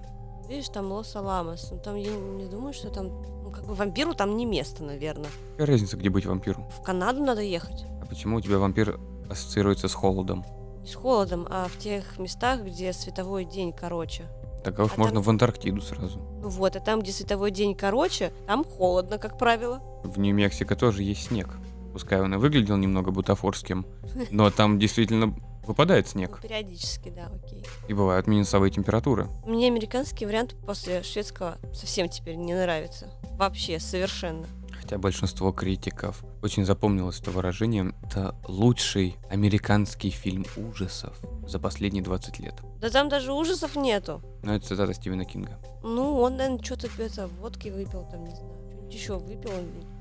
Видишь, 0.49 0.69
там 0.69 0.91
Лос-Аламос. 0.91 1.69
Ну 1.71 1.79
там 1.79 1.95
я 1.95 2.11
не 2.11 2.45
думаю, 2.45 2.73
что 2.73 2.89
там, 2.89 3.07
ну 3.43 3.51
как 3.51 3.65
бы 3.65 3.73
вампиру 3.73 4.13
там 4.13 4.35
не 4.37 4.45
место, 4.45 4.83
наверное. 4.83 5.29
Какая 5.51 5.67
разница, 5.67 5.97
где 5.97 6.09
быть 6.09 6.25
вампиром? 6.25 6.65
В 6.69 6.81
Канаду 6.81 7.23
надо 7.23 7.41
ехать. 7.41 7.85
А 8.01 8.05
почему 8.05 8.37
у 8.37 8.41
тебя 8.41 8.57
вампир 8.57 8.99
ассоциируется 9.29 9.87
с 9.87 9.93
холодом? 9.93 10.45
Не 10.81 10.87
с 10.87 10.95
холодом, 10.95 11.47
а 11.49 11.67
в 11.67 11.77
тех 11.77 12.17
местах, 12.19 12.63
где 12.63 12.91
световой 12.91 13.45
день 13.45 13.71
короче. 13.71 14.23
Так 14.63 14.77
а 14.79 14.83
уж 14.83 14.91
А 14.95 14.99
можно 14.99 15.15
там- 15.15 15.23
в 15.23 15.29
Антарктиду 15.29 15.81
сразу. 15.81 16.19
Ну 16.41 16.49
вот, 16.49 16.75
а 16.75 16.79
там, 16.79 17.01
где 17.01 17.11
световой 17.11 17.51
день 17.51 17.73
короче, 17.75 18.31
там 18.47 18.63
холодно, 18.63 19.17
как 19.17 19.37
правило. 19.37 19.81
В 20.03 20.19
Нью-Мексико 20.19 20.75
тоже 20.75 21.03
есть 21.03 21.27
снег. 21.27 21.49
Пускай 21.93 22.21
он 22.21 22.33
и 22.33 22.37
выглядел 22.37 22.77
немного 22.77 23.11
бутафорским, 23.11 23.85
но 24.31 24.49
там 24.49 24.79
действительно 24.79 25.35
выпадает 25.65 26.05
Ну, 26.05 26.11
снег. 26.11 26.39
периодически, 26.41 27.09
да, 27.09 27.31
окей. 27.43 27.63
И 27.87 27.93
бывают 27.93 28.27
минусовые 28.27 28.71
температуры. 28.71 29.27
Мне 29.45 29.67
американский 29.67 30.25
вариант 30.25 30.55
после 30.65 31.03
шведского 31.03 31.57
совсем 31.73 32.09
теперь 32.09 32.35
не 32.35 32.53
нравится. 32.53 33.09
Вообще, 33.37 33.79
совершенно. 33.79 34.47
Хотя 34.79 34.97
большинство 34.97 35.51
критиков 35.51 36.23
очень 36.41 36.65
запомнилось 36.65 37.19
это 37.19 37.29
выражение. 37.31 37.93
Это 38.03 38.35
лучший 38.47 39.15
американский 39.29 40.09
фильм 40.09 40.45
ужасов 40.57 41.15
за 41.47 41.59
последние 41.59 42.03
20 42.03 42.39
лет. 42.39 42.55
Да 42.79 42.89
там 42.89 43.07
даже 43.07 43.31
ужасов 43.31 43.75
нету. 43.75 44.21
Но 44.43 44.55
это 44.55 44.67
цитата 44.67 44.93
Стивена 44.93 45.23
Кинга. 45.23 45.59
Ну, 45.83 46.19
он, 46.19 46.37
наверное, 46.37 46.63
что-то 46.63 46.87
это 46.97 47.27
водки 47.27 47.69
выпил, 47.69 48.07
там, 48.09 48.23
не 48.23 48.31
знаю, 48.35 48.53
что-нибудь 48.59 48.93
еще 48.93 49.17
выпил. 49.19 49.51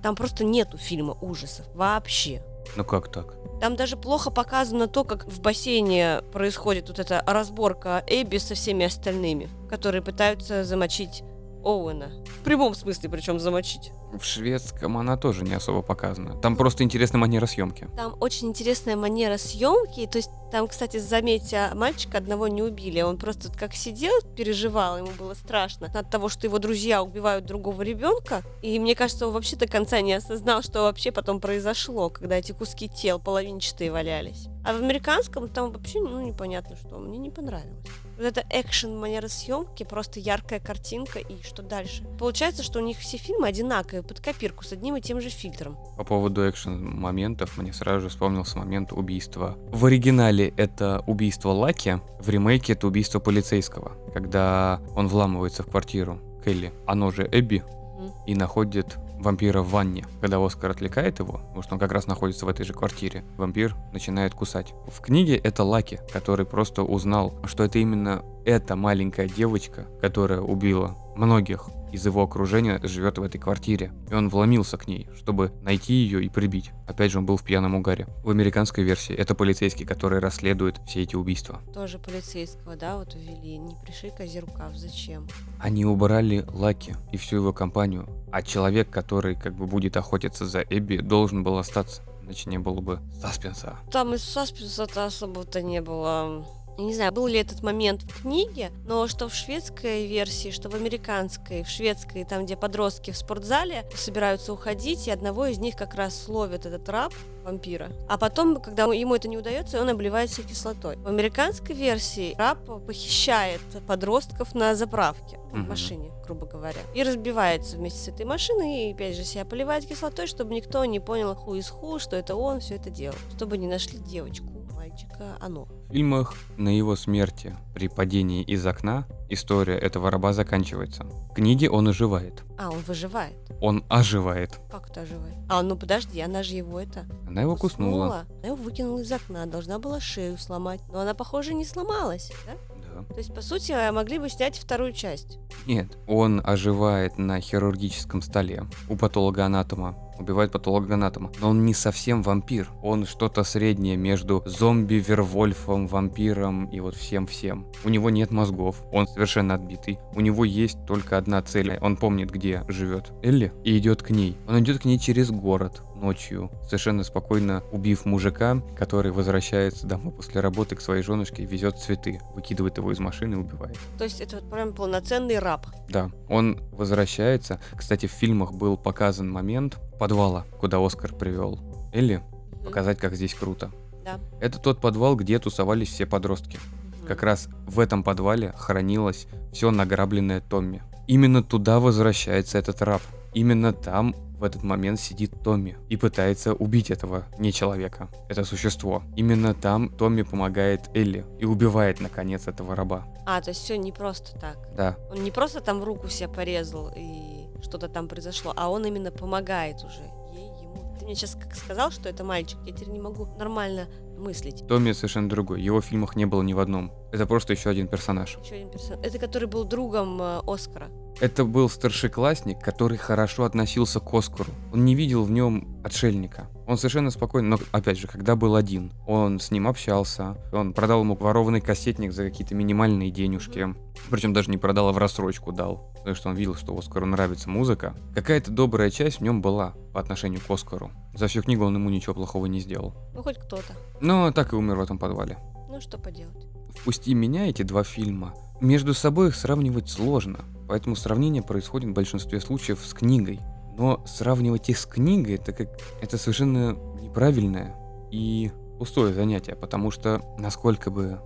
Там 0.02 0.14
просто 0.16 0.44
нету 0.44 0.78
фильма 0.78 1.12
ужасов. 1.20 1.66
Вообще. 1.74 2.42
Ну 2.76 2.84
как 2.84 3.10
так? 3.10 3.34
Там 3.60 3.76
даже 3.76 3.96
плохо 3.96 4.30
показано 4.30 4.86
то, 4.86 5.04
как 5.04 5.26
в 5.26 5.40
бассейне 5.40 6.22
происходит 6.32 6.88
вот 6.88 6.98
эта 6.98 7.22
разборка 7.26 8.02
Эбби 8.06 8.38
со 8.38 8.54
всеми 8.54 8.86
остальными, 8.86 9.48
которые 9.68 10.02
пытаются 10.02 10.64
замочить 10.64 11.22
Оуэна. 11.62 12.24
В 12.26 12.42
прямом 12.42 12.74
смысле, 12.74 13.10
причем 13.10 13.38
замочить. 13.38 13.92
В 14.12 14.24
шведском 14.24 14.98
она 14.98 15.16
тоже 15.16 15.44
не 15.44 15.54
особо 15.54 15.82
показана. 15.82 16.36
Там 16.36 16.56
просто 16.56 16.82
интересная 16.82 17.20
манера 17.20 17.46
съемки. 17.46 17.88
Там 17.96 18.16
очень 18.20 18.48
интересная 18.48 18.96
манера 18.96 19.36
съемки. 19.36 20.06
То 20.06 20.18
есть 20.18 20.30
там, 20.50 20.66
кстати, 20.66 20.96
заметьте, 20.96 21.70
мальчика 21.74 22.18
одного 22.18 22.48
не 22.48 22.62
убили. 22.62 23.00
Он 23.02 23.16
просто 23.16 23.52
как 23.52 23.74
сидел, 23.74 24.12
переживал, 24.36 24.98
ему 24.98 25.10
было 25.16 25.34
страшно 25.34 25.86
от 25.92 26.10
того, 26.10 26.28
что 26.28 26.46
его 26.46 26.58
друзья 26.58 27.02
убивают 27.02 27.46
другого 27.46 27.82
ребенка. 27.82 28.42
И 28.62 28.78
мне 28.80 28.96
кажется, 28.96 29.28
он 29.28 29.32
вообще 29.32 29.56
до 29.56 29.68
конца 29.68 30.00
не 30.00 30.12
осознал, 30.12 30.62
что 30.62 30.82
вообще 30.82 31.12
потом 31.12 31.40
произошло, 31.40 32.10
когда 32.10 32.36
эти 32.36 32.52
куски 32.52 32.88
тел 32.88 33.20
половинчатые 33.20 33.92
валялись. 33.92 34.48
А 34.64 34.74
в 34.74 34.76
американском 34.76 35.48
там 35.48 35.72
вообще 35.72 36.00
ну, 36.00 36.20
непонятно 36.20 36.76
что. 36.76 36.98
Мне 36.98 37.18
не 37.18 37.30
понравилось. 37.30 37.86
Вот 38.16 38.26
это 38.26 38.44
экшен 38.50 38.98
манера 38.98 39.28
съемки, 39.28 39.84
просто 39.84 40.20
яркая 40.20 40.60
картинка 40.60 41.18
и 41.18 41.42
что 41.42 41.62
дальше. 41.62 42.04
Получается, 42.18 42.62
что 42.62 42.80
у 42.80 42.82
них 42.82 42.98
все 42.98 43.16
фильмы 43.16 43.48
одинаковые, 43.48 43.99
под 44.02 44.20
копирку, 44.20 44.64
с 44.64 44.72
одним 44.72 44.96
и 44.96 45.00
тем 45.00 45.20
же 45.20 45.28
фильтром. 45.28 45.76
По 45.96 46.04
поводу 46.04 46.48
экшен-моментов, 46.48 47.56
мне 47.58 47.72
сразу 47.72 48.02
же 48.02 48.08
вспомнился 48.08 48.58
момент 48.58 48.92
убийства. 48.92 49.56
В 49.72 49.86
оригинале 49.86 50.48
это 50.56 51.02
убийство 51.06 51.50
Лаки, 51.50 52.00
в 52.20 52.28
ремейке 52.28 52.72
это 52.74 52.86
убийство 52.86 53.18
полицейского, 53.20 53.92
когда 54.12 54.80
он 54.96 55.08
вламывается 55.08 55.62
в 55.62 55.66
квартиру 55.70 56.18
Келли, 56.44 56.72
оно 56.86 57.10
же 57.10 57.28
Эбби, 57.30 57.62
Мгм. 57.98 58.12
и 58.26 58.34
находит 58.34 58.96
вампира 59.18 59.60
в 59.60 59.68
ванне. 59.72 60.06
Когда 60.22 60.42
Оскар 60.42 60.70
отвлекает 60.70 61.18
его, 61.18 61.34
потому 61.48 61.60
что 61.62 61.74
он 61.74 61.78
как 61.78 61.92
раз 61.92 62.06
находится 62.06 62.46
в 62.46 62.48
этой 62.48 62.64
же 62.64 62.72
квартире, 62.72 63.22
вампир 63.36 63.76
начинает 63.92 64.32
кусать. 64.34 64.72
В 64.86 65.00
книге 65.02 65.36
это 65.36 65.62
Лаки, 65.64 66.00
который 66.10 66.46
просто 66.46 66.82
узнал, 66.82 67.34
что 67.44 67.62
это 67.64 67.78
именно 67.78 68.22
эта 68.46 68.76
маленькая 68.76 69.28
девочка, 69.28 69.86
которая 70.00 70.40
убила 70.40 70.96
многих 71.16 71.68
из 71.92 72.06
его 72.06 72.22
окружения, 72.22 72.80
живет 72.82 73.18
в 73.18 73.22
этой 73.22 73.38
квартире. 73.38 73.92
И 74.10 74.14
он 74.14 74.28
вломился 74.28 74.76
к 74.76 74.86
ней, 74.86 75.08
чтобы 75.16 75.52
найти 75.62 75.94
ее 75.94 76.24
и 76.24 76.28
прибить. 76.28 76.70
Опять 76.86 77.12
же, 77.12 77.18
он 77.18 77.26
был 77.26 77.36
в 77.36 77.44
пьяном 77.44 77.74
угаре. 77.74 78.06
В 78.24 78.30
американской 78.30 78.84
версии 78.84 79.14
это 79.14 79.34
полицейский, 79.34 79.84
который 79.86 80.18
расследует 80.18 80.80
все 80.86 81.02
эти 81.02 81.16
убийства. 81.16 81.60
Тоже 81.74 81.98
полицейского, 81.98 82.76
да, 82.76 82.96
вот 82.96 83.14
увели. 83.14 83.58
Не 83.58 83.74
пришей 83.84 84.10
козе 84.10 84.40
рукав, 84.40 84.74
зачем? 84.74 85.26
Они 85.58 85.84
убрали 85.84 86.44
Лаки 86.48 86.96
и 87.12 87.16
всю 87.16 87.36
его 87.36 87.52
компанию, 87.52 88.08
а 88.32 88.42
человек, 88.42 88.90
который 88.90 89.34
как 89.34 89.54
бы 89.54 89.66
будет 89.66 89.96
охотиться 89.96 90.46
за 90.46 90.60
Эбби, 90.60 90.98
должен 90.98 91.42
был 91.42 91.58
остаться. 91.58 92.02
Иначе 92.22 92.48
не 92.48 92.58
было 92.58 92.80
бы 92.80 93.00
саспенса. 93.20 93.76
Там 93.90 94.14
и 94.14 94.18
саспенса-то 94.18 95.06
особо-то 95.06 95.62
не 95.62 95.80
было. 95.80 96.46
Я 96.80 96.86
не 96.86 96.94
знаю, 96.94 97.12
был 97.12 97.26
ли 97.26 97.38
этот 97.38 97.62
момент 97.62 98.00
в 98.04 98.22
книге, 98.22 98.72
но 98.86 99.06
что 99.06 99.28
в 99.28 99.34
шведской 99.34 100.06
версии, 100.06 100.50
что 100.50 100.70
в 100.70 100.74
американской, 100.74 101.62
в 101.62 101.68
шведской, 101.68 102.24
там, 102.24 102.46
где 102.46 102.56
подростки 102.56 103.10
в 103.10 103.18
спортзале 103.18 103.84
собираются 103.94 104.54
уходить, 104.54 105.06
и 105.06 105.10
одного 105.10 105.44
из 105.44 105.58
них 105.58 105.76
как 105.76 105.94
раз 105.94 106.26
ловит 106.26 106.64
этот 106.64 106.88
раб, 106.88 107.12
вампира. 107.44 107.90
А 108.08 108.16
потом, 108.16 108.62
когда 108.62 108.84
ему 108.84 109.14
это 109.14 109.28
не 109.28 109.36
удается, 109.36 109.78
он 109.82 109.90
обливается 109.90 110.42
кислотой. 110.42 110.96
В 110.96 111.06
американской 111.06 111.74
версии 111.74 112.34
раб 112.38 112.64
похищает 112.86 113.60
подростков 113.86 114.54
на 114.54 114.74
заправке, 114.74 115.38
в 115.52 115.56
машине, 115.56 116.10
грубо 116.24 116.46
говоря, 116.46 116.80
и 116.94 117.02
разбивается 117.02 117.76
вместе 117.76 117.98
с 117.98 118.08
этой 118.08 118.24
машиной, 118.24 118.88
и 118.88 118.92
опять 118.94 119.16
же 119.16 119.24
себя 119.24 119.44
поливает 119.44 119.84
кислотой, 119.84 120.26
чтобы 120.26 120.54
никто 120.54 120.82
не 120.86 120.98
понял 120.98 121.34
ху 121.34 121.56
из 121.56 121.68
ху, 121.68 121.98
что 121.98 122.16
это 122.16 122.36
он 122.36 122.60
все 122.60 122.76
это 122.76 122.88
делал, 122.88 123.16
чтобы 123.36 123.58
не 123.58 123.66
нашли 123.66 123.98
девочку, 123.98 124.46
мальчика, 124.90 125.36
оно. 125.40 125.66
В 125.88 125.92
фильмах 125.92 126.34
на 126.56 126.76
его 126.76 126.96
смерти 126.96 127.56
при 127.74 127.88
падении 127.88 128.42
из 128.42 128.66
окна 128.66 129.06
история 129.28 129.76
этого 129.76 130.10
раба 130.10 130.32
заканчивается. 130.32 131.04
В 131.04 131.34
книге 131.34 131.70
он 131.70 131.88
оживает. 131.88 132.42
А, 132.58 132.70
он 132.70 132.78
выживает. 132.80 133.36
Он 133.60 133.84
оживает. 133.88 134.60
Как 134.70 134.90
это 134.90 135.02
оживает? 135.02 135.36
А, 135.48 135.62
ну 135.62 135.76
подожди, 135.76 136.20
она 136.20 136.42
же 136.42 136.54
его 136.54 136.80
это... 136.80 137.06
Она 137.26 137.42
его 137.42 137.56
куснула. 137.56 138.26
Она 138.38 138.48
его 138.48 138.56
выкинула 138.56 139.00
из 139.00 139.12
окна, 139.12 139.46
должна 139.46 139.78
была 139.78 140.00
шею 140.00 140.38
сломать. 140.38 140.80
Но 140.92 141.00
она, 141.00 141.14
похоже, 141.14 141.54
не 141.54 141.64
сломалась, 141.64 142.32
да? 142.46 142.52
Да. 142.94 143.04
То 143.14 143.18
есть, 143.18 143.34
по 143.34 143.40
сути, 143.40 143.90
могли 143.92 144.18
бы 144.18 144.28
снять 144.28 144.58
вторую 144.58 144.92
часть. 144.92 145.38
Нет, 145.66 145.96
он 146.08 146.42
оживает 146.44 147.18
на 147.18 147.40
хирургическом 147.40 148.22
столе 148.22 148.64
у 148.88 148.96
патологоанатома. 148.96 149.96
Убивает 150.20 150.52
патологоанатома. 150.52 151.32
Но 151.40 151.50
он 151.50 151.64
не 151.64 151.74
совсем 151.74 152.22
вампир. 152.22 152.68
Он 152.82 153.06
что-то 153.06 153.42
среднее 153.42 153.96
между 153.96 154.42
зомби, 154.44 154.94
вервольфом, 154.94 155.86
вампиром 155.86 156.66
и 156.66 156.80
вот 156.80 156.94
всем-всем. 156.94 157.66
У 157.84 157.88
него 157.88 158.10
нет 158.10 158.30
мозгов. 158.30 158.84
Он 158.92 159.08
совершенно 159.08 159.54
отбитый. 159.54 159.98
У 160.14 160.20
него 160.20 160.44
есть 160.44 160.78
только 160.86 161.16
одна 161.16 161.40
цель. 161.42 161.78
Он 161.80 161.96
помнит, 161.96 162.30
где 162.30 162.64
живет 162.68 163.12
Элли 163.22 163.52
и 163.64 163.76
идет 163.78 164.02
к 164.02 164.10
ней. 164.10 164.36
Он 164.46 164.60
идет 164.60 164.80
к 164.80 164.84
ней 164.84 164.98
через 164.98 165.30
город 165.30 165.82
ночью, 166.00 166.50
совершенно 166.64 167.04
спокойно 167.04 167.62
убив 167.72 168.04
мужика, 168.04 168.62
который 168.76 169.12
возвращается 169.12 169.86
домой 169.86 170.12
после 170.12 170.40
работы 170.40 170.74
к 170.76 170.80
своей 170.80 171.02
женушке 171.02 171.42
и 171.42 171.46
везет 171.46 171.78
цветы, 171.78 172.20
выкидывает 172.34 172.78
его 172.78 172.90
из 172.90 172.98
машины 172.98 173.34
и 173.34 173.38
убивает. 173.38 173.78
То 173.98 174.04
есть, 174.04 174.20
это 174.20 174.36
вот 174.36 174.50
прям 174.50 174.72
полноценный 174.72 175.38
раб. 175.38 175.66
Да, 175.88 176.10
он 176.28 176.60
возвращается. 176.72 177.60
Кстати, 177.76 178.06
в 178.06 178.12
фильмах 178.12 178.52
был 178.52 178.76
показан 178.76 179.30
момент 179.30 179.78
подвала, 180.00 180.46
куда 180.58 180.84
Оскар 180.84 181.12
привел 181.14 181.60
Элли, 181.92 182.22
Мгм. 182.52 182.64
показать, 182.64 182.98
как 182.98 183.14
здесь 183.14 183.34
круто. 183.34 183.70
Да. 184.04 184.18
Это 184.40 184.58
тот 184.58 184.80
подвал, 184.80 185.14
где 185.14 185.38
тусовались 185.38 185.90
все 185.90 186.06
подростки. 186.06 186.58
Мгм. 186.98 187.06
Как 187.06 187.22
раз 187.22 187.48
в 187.66 187.78
этом 187.78 188.02
подвале 188.02 188.52
хранилось 188.56 189.26
все 189.52 189.70
награбленное 189.70 190.40
Томми. 190.40 190.82
Именно 191.06 191.42
туда 191.42 191.80
возвращается 191.80 192.56
этот 192.58 192.80
раб. 192.82 193.02
Именно 193.34 193.72
там 193.74 194.14
в 194.38 194.44
этот 194.44 194.62
момент 194.62 194.98
сидит 194.98 195.32
Томми 195.44 195.76
и 195.90 195.96
пытается 195.98 196.54
убить 196.54 196.90
этого 196.90 197.24
не 197.38 197.52
человека, 197.52 198.08
это 198.30 198.42
существо. 198.44 199.02
Именно 199.14 199.52
там 199.54 199.90
Томми 199.90 200.22
помогает 200.22 200.88
Элли 200.94 201.26
и 201.38 201.44
убивает 201.44 202.00
наконец 202.00 202.48
этого 202.48 202.74
раба. 202.74 203.04
А, 203.26 203.42
то 203.42 203.50
есть 203.50 203.62
все 203.62 203.76
не 203.76 203.92
просто 203.92 204.38
так. 204.40 204.56
Да, 204.74 204.96
Он 205.10 205.22
не 205.22 205.30
просто 205.30 205.60
там 205.60 205.84
руку 205.84 206.08
себе 206.08 206.28
порезал 206.28 206.90
и 206.96 207.49
что-то 207.62 207.88
там 207.88 208.08
произошло, 208.08 208.52
а 208.56 208.70
он 208.70 208.84
именно 208.84 209.10
помогает 209.10 209.82
уже 209.84 210.02
ей, 210.32 210.46
ему. 210.62 210.96
Ты 210.98 211.04
мне 211.04 211.14
сейчас 211.14 211.34
как 211.34 211.54
сказал, 211.54 211.90
что 211.90 212.08
это 212.08 212.24
мальчик, 212.24 212.58
я 212.66 212.72
теперь 212.72 212.90
не 212.90 213.00
могу 213.00 213.26
нормально 213.36 213.88
мыслить. 214.20 214.66
Томми 214.68 214.92
совершенно 214.92 215.28
другой. 215.28 215.60
Его 215.62 215.80
в 215.80 215.84
фильмах 215.84 216.16
не 216.16 216.26
было 216.26 216.42
ни 216.42 216.52
в 216.52 216.60
одном. 216.60 216.92
Это 217.12 217.26
просто 217.26 217.52
еще 217.52 217.70
один 217.70 217.88
персонаж. 217.88 218.38
Еще 218.42 218.54
один 218.54 218.70
персонаж. 218.70 219.04
Это 219.04 219.18
который 219.18 219.48
был 219.48 219.64
другом 219.64 220.20
э, 220.22 220.40
Оскара. 220.46 220.88
Это 221.20 221.44
был 221.44 221.68
старшеклассник, 221.68 222.60
который 222.60 222.96
хорошо 222.96 223.44
относился 223.44 224.00
к 224.00 224.14
Оскару. 224.14 224.52
Он 224.72 224.84
не 224.84 224.94
видел 224.94 225.24
в 225.24 225.30
нем 225.30 225.80
отшельника. 225.84 226.48
Он 226.66 226.78
совершенно 226.78 227.10
спокойно, 227.10 227.56
но 227.56 227.58
опять 227.72 227.98
же, 227.98 228.06
когда 228.06 228.36
был 228.36 228.54
один, 228.54 228.92
он 229.06 229.40
с 229.40 229.50
ним 229.50 229.66
общался, 229.66 230.36
он 230.52 230.72
продал 230.72 231.00
ему 231.00 231.16
ворованный 231.16 231.60
кассетник 231.60 232.12
за 232.12 232.22
какие-то 232.24 232.54
минимальные 232.54 233.10
денежки. 233.10 233.74
Причем 234.08 234.32
даже 234.32 234.50
не 234.50 234.56
продал, 234.56 234.88
а 234.88 234.92
в 234.92 234.98
рассрочку 234.98 235.52
дал. 235.52 235.90
Потому 235.96 236.14
что 236.16 236.28
он 236.30 236.36
видел, 236.36 236.54
что 236.54 236.78
Оскару 236.78 237.06
нравится 237.06 237.50
музыка. 237.50 237.94
Какая-то 238.14 238.50
добрая 238.50 238.90
часть 238.90 239.18
в 239.18 239.22
нем 239.22 239.42
была 239.42 239.74
по 239.92 240.00
отношению 240.00 240.40
к 240.40 240.50
Оскару. 240.50 240.90
За 241.14 241.26
всю 241.26 241.42
книгу 241.42 241.64
он 241.64 241.74
ему 241.74 241.90
ничего 241.90 242.14
плохого 242.14 242.46
не 242.46 242.60
сделал. 242.60 242.94
Ну, 243.12 243.22
хоть 243.22 243.36
кто-то. 243.36 243.74
Но 244.10 244.32
так 244.32 244.52
и 244.52 244.56
умер 244.56 244.74
в 244.74 244.80
этом 244.80 244.98
подвале. 244.98 245.38
Ну, 245.68 245.80
что 245.80 245.96
поделать. 245.96 246.48
«Впусти 246.80 247.14
меня» 247.14 247.48
эти 247.48 247.62
два 247.62 247.84
фильма, 247.84 248.34
между 248.60 248.92
собой 248.92 249.28
их 249.28 249.36
сравнивать 249.36 249.88
сложно, 249.88 250.40
поэтому 250.68 250.96
сравнение 250.96 251.44
происходит 251.44 251.90
в 251.90 251.92
большинстве 251.92 252.40
случаев 252.40 252.80
с 252.84 252.92
книгой. 252.92 253.38
Но 253.78 254.04
сравнивать 254.06 254.68
их 254.68 254.78
с 254.78 254.84
книгой, 254.84 255.36
это 255.36 255.52
как 255.52 255.68
это 256.02 256.18
совершенно 256.18 256.76
неправильное 257.00 257.76
и 258.10 258.50
пустое 258.80 259.14
занятие, 259.14 259.54
потому 259.54 259.92
что 259.92 260.20
насколько 260.38 260.90
бы 260.90 261.20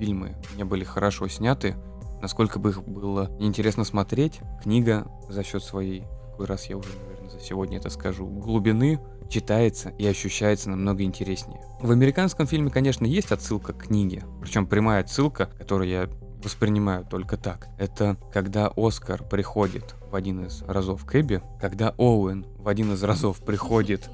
фильмы 0.00 0.34
не 0.56 0.64
были 0.64 0.82
хорошо 0.82 1.28
сняты, 1.28 1.76
насколько 2.20 2.58
бы 2.58 2.70
их 2.70 2.82
было 2.82 3.30
неинтересно 3.38 3.84
смотреть, 3.84 4.40
книга 4.60 5.06
за 5.28 5.44
счет 5.44 5.62
своей, 5.62 6.02
какой 6.32 6.46
раз 6.46 6.66
я 6.66 6.76
уже, 6.76 6.88
наверное, 7.06 7.30
за 7.30 7.38
сегодня 7.38 7.78
это 7.78 7.90
скажу, 7.90 8.26
глубины 8.26 8.98
читается 9.28 9.90
и 9.98 10.06
ощущается 10.06 10.70
намного 10.70 11.02
интереснее. 11.02 11.60
В 11.80 11.90
американском 11.90 12.46
фильме, 12.46 12.70
конечно, 12.70 13.04
есть 13.06 13.32
отсылка 13.32 13.72
к 13.72 13.84
книге, 13.84 14.24
причем 14.40 14.66
прямая 14.66 15.00
отсылка, 15.00 15.46
которую 15.46 15.88
я 15.88 16.08
воспринимаю 16.42 17.04
только 17.04 17.36
так. 17.36 17.68
Это 17.78 18.16
когда 18.32 18.70
Оскар 18.76 19.22
приходит 19.22 19.94
в 20.10 20.14
один 20.14 20.44
из 20.44 20.62
разов 20.62 21.04
к 21.04 21.16
Эбби, 21.16 21.42
когда 21.60 21.94
Оуэн 21.96 22.46
в 22.58 22.68
один 22.68 22.92
из 22.92 23.02
разов 23.02 23.38
приходит 23.38 24.08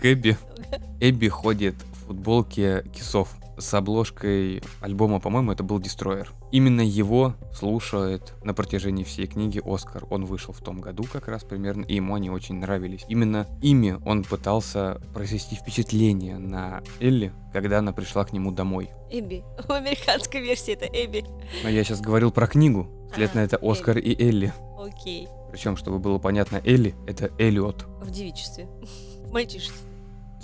к 0.00 0.04
Эбби, 0.04 0.36
Эбби 1.00 1.28
ходит 1.28 1.76
футболке 2.06 2.84
кисов 2.92 3.28
с 3.58 3.72
обложкой 3.74 4.62
альбома, 4.80 5.20
по-моему, 5.20 5.52
это 5.52 5.62
был 5.62 5.78
Destroyer. 5.78 6.28
Именно 6.50 6.80
его 6.80 7.34
слушает 7.52 8.34
на 8.42 8.54
протяжении 8.54 9.04
всей 9.04 9.26
книги 9.26 9.60
Оскар. 9.64 10.04
Он 10.10 10.24
вышел 10.24 10.52
в 10.52 10.60
том 10.60 10.80
году 10.80 11.04
как 11.10 11.28
раз 11.28 11.44
примерно, 11.44 11.84
и 11.84 11.94
ему 11.96 12.14
они 12.14 12.30
очень 12.30 12.56
нравились. 12.56 13.04
Именно 13.08 13.46
ими 13.62 13.98
он 14.04 14.24
пытался 14.24 15.00
произвести 15.12 15.56
впечатление 15.56 16.38
на 16.38 16.82
Элли, 17.00 17.32
когда 17.52 17.78
она 17.78 17.92
пришла 17.92 18.24
к 18.24 18.32
нему 18.32 18.50
домой. 18.50 18.90
Эбби. 19.10 19.44
В 19.66 19.70
американской 19.70 20.40
версии 20.40 20.74
это 20.74 20.86
Эбби. 20.86 21.24
Но 21.62 21.68
я 21.68 21.84
сейчас 21.84 22.00
говорил 22.00 22.30
про 22.30 22.46
книгу. 22.46 22.88
Следовательно, 23.14 23.42
это 23.42 23.58
Оскар 23.62 23.98
и 23.98 24.20
Элли. 24.20 24.52
Окей. 24.78 25.28
Причем, 25.50 25.76
чтобы 25.76 26.00
было 26.00 26.18
понятно, 26.18 26.60
Элли— 26.64 26.96
это 27.06 27.30
Эллиот. 27.38 27.86
В 28.00 28.10
девичестве. 28.10 28.66
В 29.24 29.32
мальчишестве. 29.32 29.93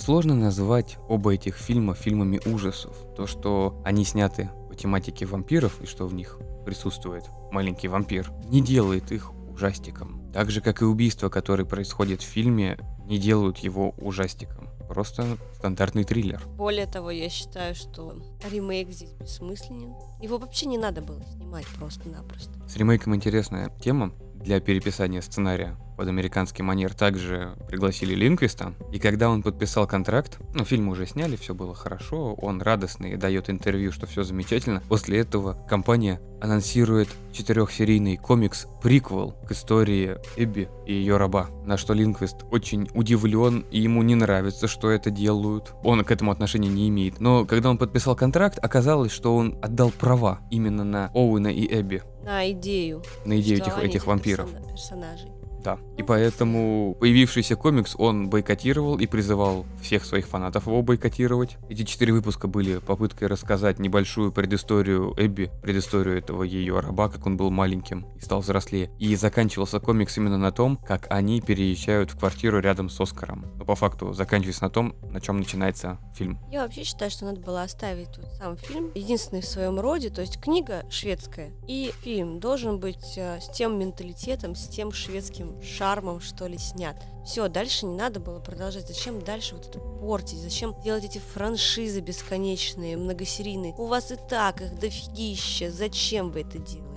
Сложно 0.01 0.35
назвать 0.35 0.97
оба 1.09 1.35
этих 1.35 1.57
фильма 1.57 1.95
фильмами 1.95 2.41
ужасов. 2.47 2.97
То, 3.15 3.27
что 3.27 3.83
они 3.85 4.07
сняты 4.07 4.49
по 4.71 4.75
тематике 4.75 5.27
вампиров 5.27 5.83
и 5.83 5.87
что 5.87 6.07
в 6.07 6.15
них 6.15 6.39
присутствует 6.65 7.25
маленький 7.51 7.89
вампир, 7.89 8.33
не 8.49 8.63
делает 8.63 9.13
их 9.13 9.31
ужастиком. 9.53 10.33
Так 10.33 10.51
же, 10.51 10.63
как 10.63 10.81
и 10.81 10.87
убийства, 10.87 11.29
которые 11.29 11.67
происходят 11.67 12.23
в 12.23 12.25
фильме, 12.25 12.79
не 13.05 13.19
делают 13.19 13.59
его 13.59 13.91
ужастиком. 13.99 14.71
Просто 14.89 15.37
стандартный 15.57 16.05
триллер. 16.05 16.43
Более 16.57 16.87
того, 16.87 17.11
я 17.11 17.29
считаю, 17.29 17.75
что 17.75 18.15
ремейк 18.51 18.89
здесь 18.89 19.13
бессмысленен. 19.13 19.95
Его 20.23 20.39
вообще 20.39 20.65
не 20.65 20.79
надо 20.79 21.03
было 21.03 21.23
снимать 21.25 21.67
просто-напросто. 21.79 22.53
С 22.67 22.75
ремейком 22.77 23.15
интересная 23.15 23.69
тема 23.83 24.15
для 24.35 24.61
переписания 24.61 25.21
сценария 25.21 25.77
под 26.01 26.09
американский 26.09 26.63
манер 26.63 26.95
также 26.95 27.59
пригласили 27.69 28.15
Линквиста. 28.15 28.73
И 28.91 28.99
когда 28.99 29.29
он 29.29 29.43
подписал 29.43 29.87
контракт, 29.87 30.39
ну, 30.55 30.65
фильм 30.65 30.89
уже 30.89 31.05
сняли, 31.05 31.37
все 31.37 31.55
было 31.55 31.75
хорошо, 31.75 32.33
он 32.41 32.63
радостный, 32.63 33.19
дает 33.19 33.51
интервью, 33.51 33.93
что 33.93 34.07
все 34.07 34.23
замечательно. 34.23 34.83
После 34.89 35.19
этого 35.19 35.63
компания 35.69 36.19
анонсирует 36.41 37.11
четырехсерийный 37.33 38.17
комикс-приквел 38.17 39.33
к 39.47 39.53
истории 39.53 40.17
Эбби 40.39 40.71
и 40.87 40.95
ее 40.95 41.19
раба. 41.19 41.51
На 41.67 41.77
что 41.77 41.93
Линквист 41.93 42.47
очень 42.51 42.89
удивлен, 42.95 43.67
и 43.71 43.81
ему 43.81 44.03
не 44.03 44.15
нравится, 44.15 44.69
что 44.69 44.89
это 44.89 45.11
делают. 45.11 45.75
Он 45.85 46.03
к 46.03 46.11
этому 46.11 46.31
отношения 46.31 46.71
не 46.71 46.89
имеет. 46.89 47.21
Но 47.21 47.45
когда 47.45 47.69
он 47.69 47.77
подписал 47.77 48.17
контракт, 48.17 48.59
оказалось, 48.63 49.13
что 49.13 49.37
он 49.37 49.59
отдал 49.61 49.91
права 49.91 50.41
именно 50.51 50.83
на 50.83 51.11
Оуэна 51.13 51.49
и 51.49 51.67
Эбби. 51.79 52.03
На 52.25 52.51
идею. 52.53 53.03
На 53.27 53.39
идею 53.39 53.61
этих, 53.61 53.77
этих 53.77 54.07
вампиров. 54.07 54.51
персона- 54.51 54.69
персонажей. 54.71 55.40
Да. 55.65 55.79
И 55.97 56.03
поэтому 56.03 56.97
появившийся 56.99 57.57
комикс 57.57 57.95
он 57.99 58.31
бойкотировал 58.31 58.99
и 58.99 59.07
призывал 59.07 59.67
всех 59.83 60.05
своих 60.05 60.27
фанатов 60.27 60.67
его 60.67 60.83
бойкотировать. 60.83 61.57
Эти 61.69 61.85
четыре 61.85 62.13
выпуска 62.13 62.49
были 62.49 62.79
попыткой 62.79 63.29
рассказать 63.29 63.79
небольшую 63.79 64.33
предысторию 64.33 65.15
Эбби, 65.17 65.51
предысторию 65.63 66.19
этого 66.19 66.43
ее 66.43 66.81
раба, 66.81 67.09
как 67.09 67.27
он 67.27 67.37
был 67.37 67.51
маленьким 67.51 68.07
и 68.17 68.21
стал 68.21 68.41
взрослее. 68.41 68.91
И 68.99 69.15
заканчивался 69.17 69.81
комикс 69.81 70.17
именно 70.17 70.39
на 70.39 70.53
том, 70.53 70.77
как 70.77 71.07
они 71.11 71.41
переезжают 71.41 72.11
в 72.11 72.19
квартиру 72.19 72.61
рядом 72.61 72.89
с 72.89 73.01
Оскаром. 73.01 73.47
Но 73.57 73.65
по 73.65 73.75
факту 73.75 74.13
заканчивается 74.13 74.65
на 74.65 74.71
том, 74.71 74.95
на 75.11 75.21
чем 75.21 75.39
начинается 75.39 75.99
фильм. 76.15 76.39
Я 76.51 76.63
вообще 76.63 76.85
считаю, 76.85 77.11
что 77.11 77.27
надо 77.27 77.41
было 77.41 77.63
оставить 77.63 78.17
вот 78.17 78.29
сам 78.39 78.57
фильм, 78.57 78.91
единственный 78.95 79.43
в 79.43 79.47
своем 79.47 79.79
роде, 79.79 80.11
то 80.11 80.21
есть 80.21 80.41
книга 80.41 80.85
шведская, 80.91 81.53
и 81.67 81.93
фильм 82.03 82.41
должен 82.41 82.79
быть 82.79 83.17
э, 83.17 83.41
с 83.41 83.51
тем 83.51 83.79
менталитетом, 83.79 84.55
с 84.55 84.67
тем 84.69 84.93
шведским 84.93 85.50
шармом, 85.63 86.21
что 86.21 86.47
ли, 86.47 86.59
снят. 86.59 86.97
Все, 87.25 87.49
дальше 87.49 87.87
не 87.87 87.97
надо 87.97 88.19
было 88.21 88.41
продолжать. 88.41 88.87
Зачем 88.89 89.21
дальше 89.21 89.55
вот 89.55 89.67
это 89.67 89.79
портить? 89.79 90.39
Зачем 90.39 90.75
делать 90.83 91.05
эти 91.05 91.19
франшизы 91.19 92.01
бесконечные, 92.01 92.97
многосерийные? 92.97 93.75
У 93.77 93.87
вас 93.87 94.11
и 94.11 94.17
так 94.17 94.61
их 94.61 94.79
дофигища. 94.79 95.71
Зачем 95.71 96.31
вы 96.31 96.41
это 96.41 96.59
делаете? 96.59 96.91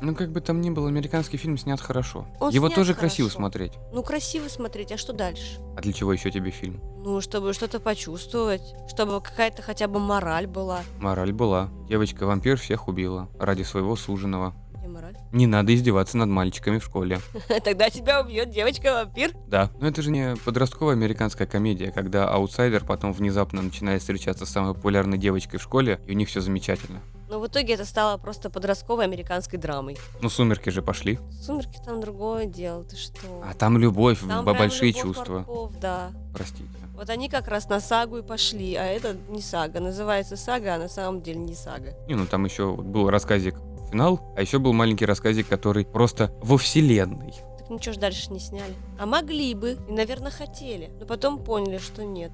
Ну, 0.00 0.14
как 0.14 0.30
бы 0.30 0.40
там 0.40 0.60
ни 0.60 0.70
было, 0.70 0.86
американский 0.88 1.38
фильм 1.38 1.58
снят 1.58 1.80
хорошо. 1.80 2.24
Он 2.38 2.52
Его 2.52 2.68
снят 2.68 2.76
тоже 2.76 2.94
хорошо. 2.94 3.00
красиво 3.16 3.28
смотреть. 3.28 3.72
Ну, 3.92 4.04
красиво 4.04 4.48
смотреть, 4.48 4.92
а 4.92 4.96
что 4.96 5.12
дальше? 5.12 5.58
А 5.76 5.80
для 5.80 5.92
чего 5.92 6.12
еще 6.12 6.30
тебе 6.30 6.52
фильм? 6.52 6.80
Ну, 7.02 7.20
чтобы 7.20 7.52
что-то 7.52 7.80
почувствовать, 7.80 8.62
чтобы 8.88 9.20
какая-то 9.20 9.62
хотя 9.62 9.88
бы 9.88 9.98
мораль 9.98 10.46
была. 10.46 10.82
Мораль 11.00 11.32
была. 11.32 11.70
Девочка-вампир 11.88 12.58
всех 12.58 12.86
убила 12.86 13.28
ради 13.40 13.64
своего 13.64 13.96
суженого. 13.96 14.54
Где 14.88 14.94
мораль? 14.94 15.16
Не 15.32 15.46
надо 15.46 15.74
издеваться 15.74 16.16
над 16.16 16.28
мальчиками 16.30 16.78
в 16.78 16.84
школе. 16.84 17.20
Тогда 17.64 17.90
тебя 17.90 18.22
убьет 18.22 18.50
девочка-вампир. 18.50 19.32
Да, 19.46 19.70
но 19.80 19.88
это 19.88 20.00
же 20.00 20.10
не 20.10 20.34
подростковая 20.44 20.94
американская 20.94 21.46
комедия, 21.46 21.90
когда 21.92 22.28
аутсайдер 22.28 22.84
потом 22.84 23.12
внезапно 23.12 23.60
начинает 23.60 24.00
встречаться 24.00 24.46
с 24.46 24.50
самой 24.50 24.74
популярной 24.74 25.18
девочкой 25.18 25.58
в 25.58 25.62
школе, 25.62 26.00
и 26.06 26.12
у 26.12 26.14
них 26.14 26.28
все 26.28 26.40
замечательно. 26.40 27.00
Но 27.28 27.38
в 27.40 27.46
итоге 27.46 27.74
это 27.74 27.84
стало 27.84 28.16
просто 28.16 28.48
подростковой 28.48 29.04
американской 29.04 29.58
драмой. 29.58 29.98
Ну, 30.22 30.30
сумерки 30.30 30.70
же 30.70 30.80
пошли. 30.80 31.18
Сумерки 31.42 31.78
там 31.84 32.00
другое 32.00 32.46
дело, 32.46 32.84
ты 32.84 32.96
что? 32.96 33.44
А 33.44 33.52
там 33.52 33.76
любовь, 33.76 34.20
Там 34.26 34.44
большие 34.46 34.92
любовь 34.92 35.02
чувства. 35.02 35.38
морков, 35.40 35.78
да. 35.78 36.10
Простите. 36.32 36.64
Вот 36.94 37.10
они 37.10 37.28
как 37.28 37.46
раз 37.46 37.68
на 37.68 37.80
сагу 37.80 38.16
и 38.16 38.22
пошли, 38.22 38.74
а 38.74 38.84
это 38.84 39.16
не 39.28 39.40
сага. 39.40 39.78
Называется 39.78 40.36
сага, 40.36 40.74
а 40.74 40.78
на 40.78 40.88
самом 40.88 41.20
деле 41.20 41.38
не 41.38 41.54
сага. 41.54 41.92
Не, 42.08 42.14
ну 42.14 42.26
там 42.26 42.44
еще 42.44 42.74
был 42.74 43.08
рассказик 43.10 43.54
финал, 43.90 44.20
а 44.36 44.40
еще 44.40 44.58
был 44.58 44.72
маленький 44.72 45.06
рассказик, 45.06 45.48
который 45.48 45.84
просто 45.84 46.32
во 46.40 46.56
вселенной. 46.58 47.34
Так 47.58 47.70
ничего 47.70 47.94
ж 47.94 47.98
дальше 47.98 48.32
не 48.32 48.40
сняли. 48.40 48.74
А 48.98 49.06
могли 49.06 49.54
бы, 49.54 49.78
и, 49.88 49.92
наверное, 49.92 50.30
хотели. 50.30 50.90
Но 50.98 51.06
потом 51.06 51.42
поняли, 51.42 51.78
что 51.78 52.04
нет. 52.04 52.32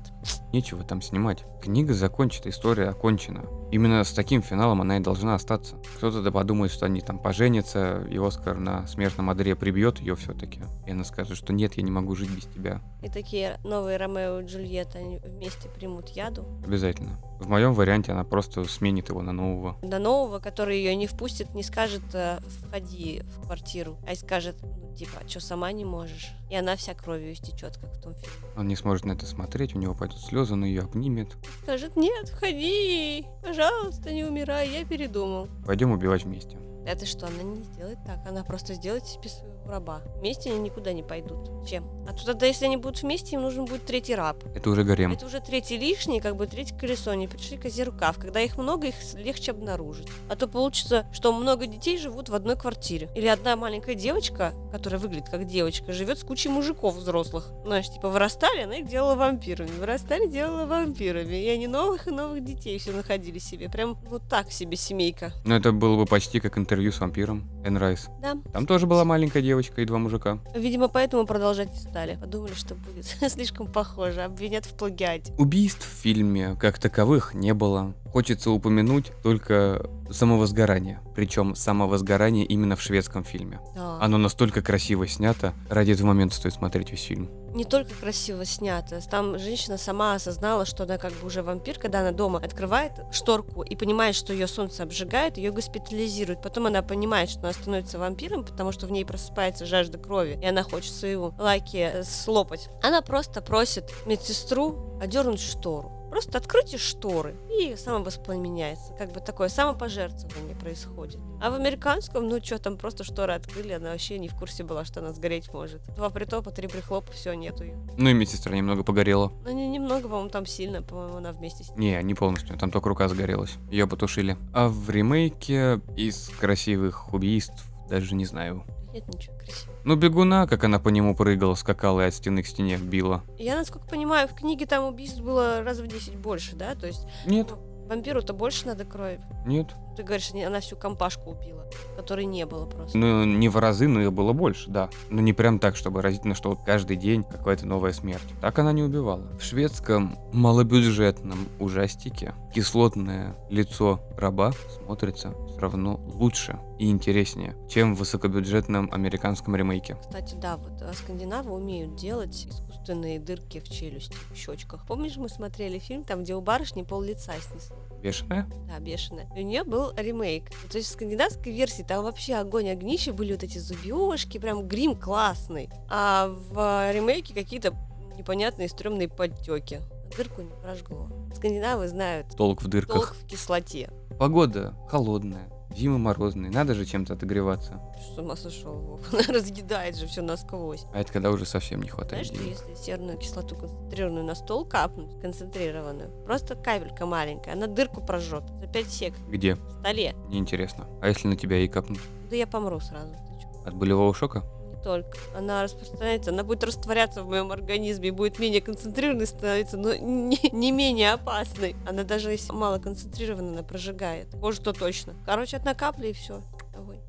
Нечего 0.55 0.85
там 0.85 1.03
снимать. 1.03 1.43
Книга 1.61 1.95
закончена, 1.95 2.51
история 2.51 2.89
окончена. 2.89 3.45
Именно 3.73 4.05
с 4.05 4.13
таким 4.13 4.41
финалом 4.41 4.83
она 4.83 4.99
и 4.99 5.01
должна 5.01 5.35
остаться. 5.35 5.75
Кто-то 5.97 6.23
да 6.23 6.31
подумает, 6.31 6.71
что 6.71 6.87
они 6.87 7.01
там 7.01 7.19
поженятся, 7.19 8.05
и 8.09 8.17
Оскар 8.19 8.57
на 8.57 8.87
смертном 8.87 9.31
одре 9.31 9.57
прибьет 9.57 9.99
ее 9.99 10.15
все-таки. 10.15 10.61
И 10.87 10.93
она 10.93 11.03
скажет, 11.03 11.37
что 11.37 11.53
нет, 11.53 11.75
я 11.75 11.83
не 11.83 11.91
могу 11.91 12.15
жить 12.15 12.31
без 12.31 12.45
тебя. 12.45 12.81
И 13.03 13.09
такие 13.09 13.59
новые 13.65 13.97
Ромео 13.97 14.43
и 14.43 14.47
Джульетта, 14.47 14.99
они 14.99 15.19
вместе 15.19 15.69
примут 15.69 16.11
яду. 16.11 16.47
Обязательно. 16.65 17.19
В 17.41 17.49
моем 17.49 17.75
варианте 17.75 18.13
она 18.13 18.23
просто 18.23 18.65
сменит 18.65 19.09
его 19.09 19.23
на 19.23 19.33
нового. 19.33 19.77
До 19.83 19.99
нового, 19.99 20.39
который 20.39 20.79
ее 20.79 20.95
не 20.95 21.09
впустит, 21.09 21.53
не 21.53 21.65
скажет 21.65 22.03
э, 22.13 22.39
«входи 22.69 23.25
в 23.25 23.47
квартиру», 23.47 23.99
а 24.09 24.15
скажет, 24.15 24.57
ну, 24.63 24.95
типа, 24.95 25.19
а 25.25 25.29
что, 25.29 25.41
сама 25.41 25.73
не 25.73 25.85
можешь? 25.85 26.33
И 26.49 26.55
она 26.55 26.77
вся 26.77 26.95
кровью 26.95 27.33
истечет, 27.33 27.77
как 27.77 27.93
в 27.93 28.01
том 28.01 28.15
фильме. 28.15 28.49
Он 28.57 28.69
не 28.69 28.77
сможет 28.77 29.05
на 29.05 29.13
это 29.13 29.27
смотреть, 29.27 29.75
у 29.75 29.79
него 29.79 29.95
пойдут 29.95 30.21
слезы, 30.21 30.44
он 30.51 30.65
ее 30.65 30.83
обнимет. 30.83 31.37
Скажет, 31.63 31.97
нет, 31.97 32.29
входи, 32.29 33.27
пожалуйста, 33.43 34.13
не 34.13 34.25
умирай, 34.25 34.69
я 34.69 34.85
передумал. 34.85 35.49
Пойдем 35.67 35.93
убивать 35.93 36.25
вместе. 36.25 36.59
Это 36.87 37.07
что, 37.07 37.27
она 37.27 37.43
не 37.43 37.63
сделает 37.63 37.99
так, 38.05 38.27
она 38.27 38.45
просто 38.45 38.75
сделает 38.75 39.07
себе 39.07 39.29
своего 39.29 39.64
раба. 39.67 40.03
Вместе 40.19 40.51
они 40.51 40.61
никуда 40.61 40.93
не 40.93 41.03
пойдут. 41.03 41.51
Чем? 41.69 41.89
А 42.07 42.13
то 42.13 42.25
тогда, 42.25 42.47
если 42.47 42.67
они 42.67 42.77
будут 42.77 43.03
вместе, 43.03 43.37
им 43.37 43.43
нужен 43.43 43.65
будет 43.65 43.87
третий 43.87 44.15
раб. 44.15 44.37
Это 44.55 44.69
уже 44.71 44.85
гарем. 44.85 45.13
Это 45.13 45.27
уже 45.27 45.41
третий 45.41 45.79
лишний, 45.79 46.21
как 46.21 46.37
бы 46.37 46.47
третье 46.47 46.77
колесо, 46.77 47.11
они 47.11 47.29
пришли 47.29 47.57
козе 47.57 47.85
рукав. 47.85 48.19
Когда 48.19 48.41
их 48.41 48.59
много, 48.59 48.89
их 48.89 48.95
легче 49.15 49.53
обнаружить. 49.53 50.07
А 50.29 50.37
то 50.37 50.47
получится, 50.47 51.07
что 51.13 51.33
много 51.33 51.67
детей 51.67 51.99
живут 51.99 52.29
в 52.29 52.35
одной 52.35 52.57
квартире. 52.57 53.09
Или 53.15 53.27
одна 53.27 53.57
маленькая 53.57 53.95
девочка, 53.95 54.53
которая 54.71 55.01
выглядит 55.01 55.31
как 55.31 55.47
девочка, 55.47 55.93
живет 55.93 56.19
с 56.19 56.25
кучей 56.25 56.51
мужиков 56.51 56.97
взрослых. 56.97 57.51
Знаешь, 57.65 57.89
типа 57.89 58.11
вырастали, 58.11 58.63
она 58.63 58.77
их 58.77 58.87
делала 58.87 59.15
вампирами. 59.15 59.71
Вырастали, 59.79 60.27
делала 60.27 60.67
вампирами. 60.67 61.37
И 61.37 61.49
они 61.49 61.67
новых 61.67 62.07
и 62.07 62.11
новых 62.11 62.45
детей 62.45 62.79
все 62.79 62.93
находили 62.93 63.39
себе. 63.39 63.71
Прям 63.71 63.97
вот 64.09 64.23
так 64.29 64.53
себе 64.53 64.77
семейка. 64.77 65.33
Но 65.45 65.57
это 65.57 65.73
было 65.73 65.97
бы 65.97 66.05
почти 66.05 66.41
как 66.41 66.59
интервью 66.59 66.93
с 66.93 67.01
вампиром. 67.01 67.49
Энн 67.65 67.79
Райс. 67.79 68.09
Да. 68.21 68.37
Там 68.53 68.67
тоже 68.67 68.87
была 68.87 69.05
маленькая 69.05 69.43
девочка 69.43 69.54
и 69.83 69.85
два 69.85 69.99
мужика. 69.99 70.39
Видимо, 70.55 70.89
поэтому 70.89 71.27
продолжать 71.27 71.73
не 71.73 71.81
стали. 71.81 72.17
Подумали, 72.21 72.55
что 72.55 72.75
будет 72.75 73.05
слишком 73.33 73.67
похоже. 73.67 74.23
Обвинят 74.23 74.67
в 74.67 74.75
плагиате. 74.75 75.33
Убийств 75.39 75.87
в 75.87 76.03
фильме 76.03 76.57
как 76.61 76.79
таковых 76.79 77.35
не 77.35 77.55
было. 77.55 77.95
Хочется 78.13 78.51
упомянуть 78.51 79.13
только 79.23 79.89
самовозгорание. 80.11 81.01
Причем 81.15 81.55
самовозгорание 81.55 82.45
именно 82.45 82.77
в 82.77 82.83
шведском 82.83 83.25
фильме. 83.25 83.61
Да. 83.75 83.99
Оно 84.01 84.19
настолько 84.19 84.63
красиво 84.63 85.07
снято, 85.07 85.53
ради 85.71 85.93
этого 85.93 86.09
момента 86.09 86.35
стоит 86.37 86.55
смотреть 86.55 86.91
весь 86.91 87.03
фильм. 87.03 87.31
не 87.55 87.65
только 87.65 87.95
красиво 87.95 88.45
снято. 88.45 89.01
Там 89.09 89.39
женщина 89.39 89.79
сама 89.79 90.15
осознала, 90.15 90.67
что 90.67 90.83
она 90.83 90.99
как 90.99 91.13
бы 91.13 91.27
уже 91.27 91.43
вампир, 91.43 91.79
когда 91.79 92.01
она 92.01 92.11
дома 92.11 92.41
открывает 92.41 92.93
шторку 93.13 93.63
и 93.63 93.77
понимает, 93.77 94.17
что 94.17 94.33
ее 94.33 94.49
солнце 94.49 94.83
обжигает, 94.83 95.37
ее 95.37 95.53
госпитализируют. 95.53 96.43
Потом 96.43 96.67
она 96.67 96.83
понимает, 96.83 97.31
что 97.31 97.43
она 97.43 97.53
становится 97.53 97.99
вампиром, 97.99 98.45
потому 98.45 98.73
что 98.73 98.87
в 98.89 98.91
ней 98.91 99.05
просыпается 99.05 99.67
жажда 99.67 99.99
крови, 99.99 100.37
и 100.43 100.47
она 100.47 100.65
хочет 100.65 100.93
своего 100.93 101.33
лаки 101.39 102.03
слопать. 102.03 102.69
Она 102.83 103.03
просто 103.03 103.41
просит 103.41 103.85
медсестру 104.05 104.99
одернуть 105.01 105.41
штору. 105.41 106.04
Просто 106.15 106.39
откройте 106.39 106.79
шторы, 106.79 107.35
и 107.51 107.75
самовоспламеняется. 107.75 108.93
Как 108.97 109.11
бы 109.11 109.19
такое 109.19 109.49
самопожертвование 109.49 110.55
происходит. 110.55 111.19
А 111.43 111.51
в 111.51 111.55
американском, 111.55 112.29
ну 112.29 112.39
что, 112.41 112.61
там 112.61 112.77
просто 112.77 113.03
шторы 113.03 113.33
открыли, 113.33 113.73
она 113.73 113.91
вообще 113.91 114.21
не 114.21 114.29
в 114.29 114.37
курсе 114.37 114.63
была, 114.63 114.85
что 114.85 115.01
она 115.01 115.13
сгореть 115.13 115.53
может. 115.53 115.83
Два 115.97 116.11
притопа, 116.11 116.53
три 116.53 116.69
прихлопа, 116.69 117.11
все, 117.11 117.35
нету 117.35 117.65
ее. 117.65 117.77
Ну 117.99 118.11
и 118.11 118.13
медсестра 118.13 118.55
немного 118.55 118.85
погорела. 118.85 119.33
Ну 119.45 119.51
не 119.51 119.67
немного, 119.67 120.09
по-моему, 120.09 120.31
там 120.31 120.47
сильно, 120.47 120.83
по-моему, 120.83 121.17
она 121.17 121.33
вместе 121.33 121.65
с 121.65 121.71
Не, 121.71 122.01
не 122.05 122.15
полностью, 122.15 122.57
там 122.59 122.71
только 122.71 122.91
рука 122.91 123.09
загорелась. 123.09 123.57
Ее 123.73 123.89
потушили. 123.89 124.37
А 124.53 124.69
в 124.69 124.89
ремейке 124.89 125.81
из 125.97 126.31
красивых 126.39 127.13
убийств 127.13 127.65
даже 127.89 128.15
не 128.15 128.25
знаю. 128.25 128.65
Нет 128.93 129.07
ничего 129.13 129.37
красивого. 129.37 129.77
Ну, 129.85 129.97
бегуна, 129.97 130.47
как 130.47 130.65
она 130.65 130.79
по 130.79 130.89
нему 130.89 131.17
прыгала, 131.17 131.55
скакала 131.57 132.03
и 132.03 132.09
от 132.09 132.15
стены 132.15 132.43
к 132.43 132.47
стене 132.47 132.77
била. 132.77 133.23
Я, 133.39 133.57
насколько 133.57 133.87
понимаю, 133.89 134.29
в 134.29 134.35
книге 134.35 134.67
там 134.67 134.85
убийств 134.85 135.21
было 135.21 135.63
раз 135.63 135.79
в 135.79 135.87
10 135.87 136.17
больше, 136.17 136.55
да? 136.55 136.75
То 136.75 136.87
есть 136.87 137.07
Нет, 137.27 137.53
вампиру-то 137.89 138.33
больше 138.33 138.67
надо 138.67 138.85
крови. 138.85 139.21
нет. 139.47 139.75
Ты 139.97 140.03
говоришь, 140.03 140.33
она 140.33 140.59
всю 140.59 140.75
компашку 140.75 141.31
убила, 141.31 141.67
которой 141.97 142.25
не 142.25 142.45
было 142.47 142.67
просто. 142.67 142.99
Ну, 142.99 143.25
не 143.25 143.49
в 143.49 143.57
разы, 143.59 143.87
но 143.87 144.03
и 144.03 144.09
было 144.09 144.33
больше, 144.33 144.69
да. 144.69 144.91
Но 145.09 145.23
не 145.23 145.33
прям 145.33 145.61
так, 145.61 145.77
чтобы 145.77 146.03
разительно, 146.03 146.35
что 146.35 146.51
вот 146.51 146.65
каждый 146.65 146.97
день 146.97 147.23
какая-то 147.23 147.65
новая 147.65 147.93
смерть. 147.93 148.25
Так 148.41 148.59
она 148.59 148.73
не 148.73 148.83
убивала. 148.83 149.23
В 149.39 149.43
шведском 149.45 150.19
малобюджетном 150.33 151.39
ужастике 151.61 152.35
кислотное 152.53 153.37
лицо 153.51 154.01
раба 154.19 154.51
смотрится 154.85 155.33
все 155.49 155.61
равно 155.61 156.01
лучше 156.13 156.59
и 156.81 156.91
интереснее, 156.91 157.57
чем 157.69 157.95
в 157.95 158.01
высокобюджетном 158.01 158.89
американском 158.93 159.55
ремейке. 159.55 159.97
Кстати, 160.01 160.35
да, 160.35 160.57
вот 160.57 160.83
а, 160.83 160.93
скандинавы 160.93 161.53
умеют 161.53 161.95
делать 161.95 162.49
искусственные 162.85 163.19
дырки 163.19 163.61
в 163.61 163.69
челюсти, 163.69 164.15
в 164.33 164.37
щечках. 164.37 164.85
Помнишь, 164.87 165.17
мы 165.17 165.29
смотрели 165.29 165.79
фильм, 165.79 166.05
там, 166.05 166.23
где 166.23 166.35
у 166.35 166.41
барышни 166.41 166.83
пол 166.83 167.01
лица 167.03 167.33
снесло? 167.41 167.77
Бешеная? 168.03 168.49
Да, 168.69 168.79
бешеная. 168.79 169.27
И 169.35 169.41
у 169.41 169.45
нее 169.45 169.65
был 169.65 169.93
ремейк. 169.97 170.51
То 170.71 170.77
есть 170.77 170.91
в 170.91 170.93
скандинавской 170.93 171.53
версии 171.53 171.83
там 171.83 172.05
вообще 172.05 172.35
огонь 172.35 172.69
огнище, 172.69 173.13
были 173.13 173.33
вот 173.33 173.43
эти 173.43 173.59
зубежки, 173.59 174.39
прям 174.39 174.69
грим 174.69 174.95
классный. 174.95 175.71
А 175.89 176.29
в 176.29 176.93
ремейке 176.93 177.33
какие-то 177.33 177.75
непонятные 178.19 178.69
стрёмные 178.69 179.09
подтеки. 179.09 179.81
Дырку 180.17 180.43
не 180.43 180.53
прожгло. 180.63 181.09
Скандинавы 181.35 181.89
знают 181.89 182.29
Толк 182.37 182.63
в 182.63 182.69
дырках. 182.69 182.95
толк 182.95 183.17
в 183.17 183.27
кислоте. 183.27 183.91
Погода 184.19 184.75
холодная, 184.89 185.49
зимы 185.75 185.99
морозные, 185.99 186.51
надо 186.51 186.75
же 186.75 186.85
чем-то 186.85 187.15
отогреваться. 187.15 187.81
С 188.15 188.19
ума 188.19 188.37
сошел, 188.37 188.75
Вов. 188.75 189.01
Она 189.13 189.23
разъедает 189.39 189.97
же 189.97 190.07
все 190.07 190.23
насквозь. 190.23 190.85
А 190.93 191.01
это 191.01 191.13
когда 191.13 191.31
уже 191.31 191.45
совсем 191.47 191.83
не 191.83 191.89
хватает 191.89 192.27
Знаешь, 192.27 192.27
что 192.27 192.45
денег. 192.45 192.59
если 192.71 192.85
серную 192.85 193.19
кислоту 193.19 193.57
концентрированную 193.57 194.25
на 194.25 194.35
стол 194.35 194.65
капнуть, 194.65 195.21
концентрированную, 195.21 196.11
просто 196.25 196.55
капелька 196.55 197.07
маленькая, 197.07 197.53
она 197.55 197.67
дырку 197.67 198.01
прожжет 198.01 198.45
за 198.61 198.67
5 198.67 198.87
сек 198.89 199.15
Где? 199.29 199.55
в 199.57 199.81
столе. 199.81 200.15
Неинтересно. 200.29 200.87
А 201.03 201.09
если 201.09 201.29
на 201.29 201.37
тебя 201.37 201.59
и 201.59 201.69
капнуть? 201.69 202.01
Да 202.31 202.37
я 202.37 202.47
помру 202.47 202.81
сразу. 202.81 203.13
Ты 203.13 203.43
чё? 203.43 203.49
От 203.69 203.75
болевого 203.75 204.15
шока? 204.15 204.45
Только. 204.85 205.17
Она 205.35 205.63
распространяется, 205.63 206.31
она 206.31 206.45
будет 206.45 206.63
растворяться 206.63 207.23
в 207.23 207.29
моем 207.29 207.51
организме 207.51 208.13
будет 208.13 208.39
менее 208.39 208.61
концентрированной 208.61 209.27
становиться, 209.27 209.77
но 209.77 209.95
не, 209.95 210.39
не 210.53 210.73
менее 210.73 211.15
опасной. 211.15 211.75
Она 211.89 212.05
даже 212.05 212.31
если 212.31 212.53
мало 212.53 212.79
концентрированная, 212.79 213.53
она 213.53 213.63
прожигает. 213.63 214.29
Кожу-то 214.41 214.73
точно. 214.73 215.15
Короче, 215.25 215.57
одна 215.57 215.75
капля 215.75 216.11
и 216.11 216.13
все. 216.13 216.43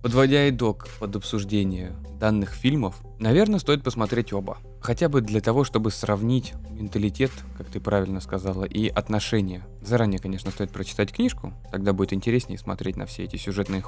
Подводя 0.01 0.47
итог 0.49 0.88
под 0.99 1.15
обсуждение 1.15 1.95
данных 2.19 2.51
фильмов, 2.51 2.95
наверное, 3.19 3.59
стоит 3.59 3.83
посмотреть 3.83 4.33
оба. 4.33 4.59
Хотя 4.79 5.09
бы 5.09 5.21
для 5.21 5.41
того, 5.41 5.63
чтобы 5.63 5.89
сравнить 5.89 6.53
менталитет, 6.69 7.31
как 7.57 7.67
ты 7.69 7.79
правильно 7.79 8.21
сказала, 8.21 8.65
и 8.65 8.88
отношения. 8.88 9.67
Заранее, 9.81 10.19
конечно, 10.19 10.51
стоит 10.51 10.71
прочитать 10.71 11.11
книжку, 11.11 11.53
тогда 11.71 11.91
будет 11.91 12.13
интереснее 12.13 12.59
смотреть 12.59 12.97
на 12.97 13.05
все 13.07 13.23
эти 13.23 13.38
сюжетные 13.38 13.81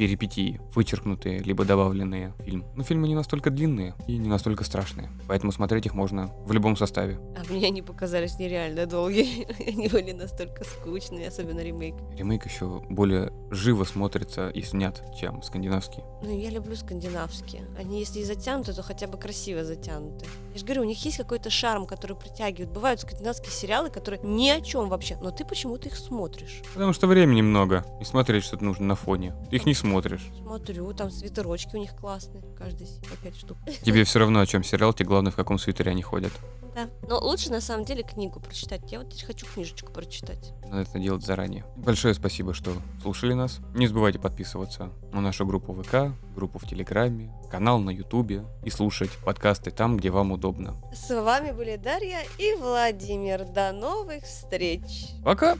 перипетии, 0.00 0.58
вычеркнутые, 0.74 1.40
либо 1.40 1.66
добавленные 1.66 2.32
в 2.38 2.42
фильм. 2.44 2.64
Но 2.74 2.82
фильмы 2.84 3.06
не 3.06 3.14
настолько 3.14 3.50
длинные 3.50 3.94
и 4.06 4.16
не 4.16 4.30
настолько 4.30 4.64
страшные, 4.64 5.10
поэтому 5.28 5.52
смотреть 5.52 5.84
их 5.84 5.92
можно 5.92 6.28
в 6.46 6.52
любом 6.52 6.74
составе. 6.74 7.18
А 7.36 7.52
мне 7.52 7.66
они 7.66 7.82
показались 7.82 8.38
нереально 8.38 8.86
долгие. 8.86 9.46
Они 9.70 9.88
были 9.88 10.12
настолько 10.12 10.64
скучные, 10.64 11.28
особенно 11.28 11.60
ремейк. 11.60 11.96
Ремейк 12.16 12.46
еще 12.46 12.82
более 12.88 13.30
живо 13.50 13.84
смотрится 13.84 14.48
и 14.48 14.62
снят, 14.62 15.02
чем 15.18 15.42
скандинавский. 15.42 16.02
Ну, 16.22 16.38
я 16.38 16.50
люблю 16.50 16.76
скандинавские. 16.76 17.64
Они, 17.76 18.00
если 18.00 18.20
и 18.20 18.24
затянуты, 18.24 18.72
то 18.72 18.82
хотя 18.82 19.06
бы 19.06 19.18
красиво 19.18 19.64
затянуты. 19.64 20.26
Я 20.52 20.58
же 20.58 20.64
говорю, 20.64 20.82
у 20.82 20.84
них 20.84 21.04
есть 21.04 21.16
какой-то 21.16 21.50
шарм, 21.50 21.86
который 21.86 22.16
притягивает. 22.16 22.70
Бывают 22.70 23.00
скандинавские 23.00 23.50
сериалы, 23.50 23.90
которые 23.90 24.20
ни 24.22 24.48
о 24.48 24.60
чем 24.60 24.88
вообще, 24.88 25.18
но 25.20 25.30
ты 25.30 25.44
почему-то 25.44 25.88
их 25.88 25.96
смотришь. 25.96 26.62
Потому 26.72 26.92
что 26.92 27.06
времени 27.06 27.42
много, 27.42 27.84
и 28.00 28.04
смотреть 28.04 28.44
что-то 28.44 28.64
нужно 28.64 28.86
на 28.86 28.94
фоне. 28.94 29.34
Ты 29.50 29.56
их 29.56 29.66
не 29.66 29.74
смотришь. 29.74 30.26
Смотрю, 30.38 30.92
там 30.92 31.10
свитерочки 31.10 31.76
у 31.76 31.78
них 31.78 31.96
классные. 31.96 32.42
Каждый 32.56 32.86
по 33.08 33.16
пять 33.16 33.36
штук. 33.36 33.58
Тебе 33.82 34.04
все 34.10 34.18
равно, 34.20 34.40
о 34.40 34.46
чем 34.46 34.62
сериал, 34.62 34.92
тебе 34.92 35.06
главное, 35.06 35.32
в 35.32 35.36
каком 35.36 35.58
свитере 35.58 35.90
они 35.90 36.02
ходят. 36.02 36.32
Да. 36.74 36.88
Но 37.08 37.18
лучше 37.18 37.50
на 37.50 37.60
самом 37.60 37.84
деле 37.84 38.02
книгу 38.02 38.40
прочитать. 38.40 38.92
Я 38.92 39.00
вот 39.00 39.12
хочу 39.20 39.46
книжечку 39.46 39.92
прочитать. 39.92 40.52
Надо 40.70 40.82
это 40.82 41.00
делать 41.00 41.24
заранее. 41.24 41.64
Большое 41.76 42.14
спасибо, 42.14 42.54
что 42.54 42.72
слушали 43.02 43.34
нас. 43.34 43.58
Не 43.74 43.88
забывайте 43.88 44.20
подписываться 44.20 44.90
на 45.12 45.20
нашу 45.20 45.44
группу 45.44 45.74
ВК, 45.74 46.14
группу 46.34 46.60
в 46.60 46.66
Телеграме, 46.66 47.32
канал 47.50 47.80
на 47.80 47.90
Ютубе 47.90 48.44
и 48.64 48.70
слушать 48.70 49.10
подкасты 49.24 49.72
там, 49.72 49.96
где 49.96 50.10
вам 50.10 50.30
удобно. 50.30 50.76
С 50.94 51.10
вами 51.10 51.50
были 51.50 51.74
Дарья 51.74 52.20
и 52.38 52.54
Владимир. 52.54 53.44
До 53.46 53.72
новых 53.72 54.22
встреч! 54.22 55.08
Пока! 55.24 55.56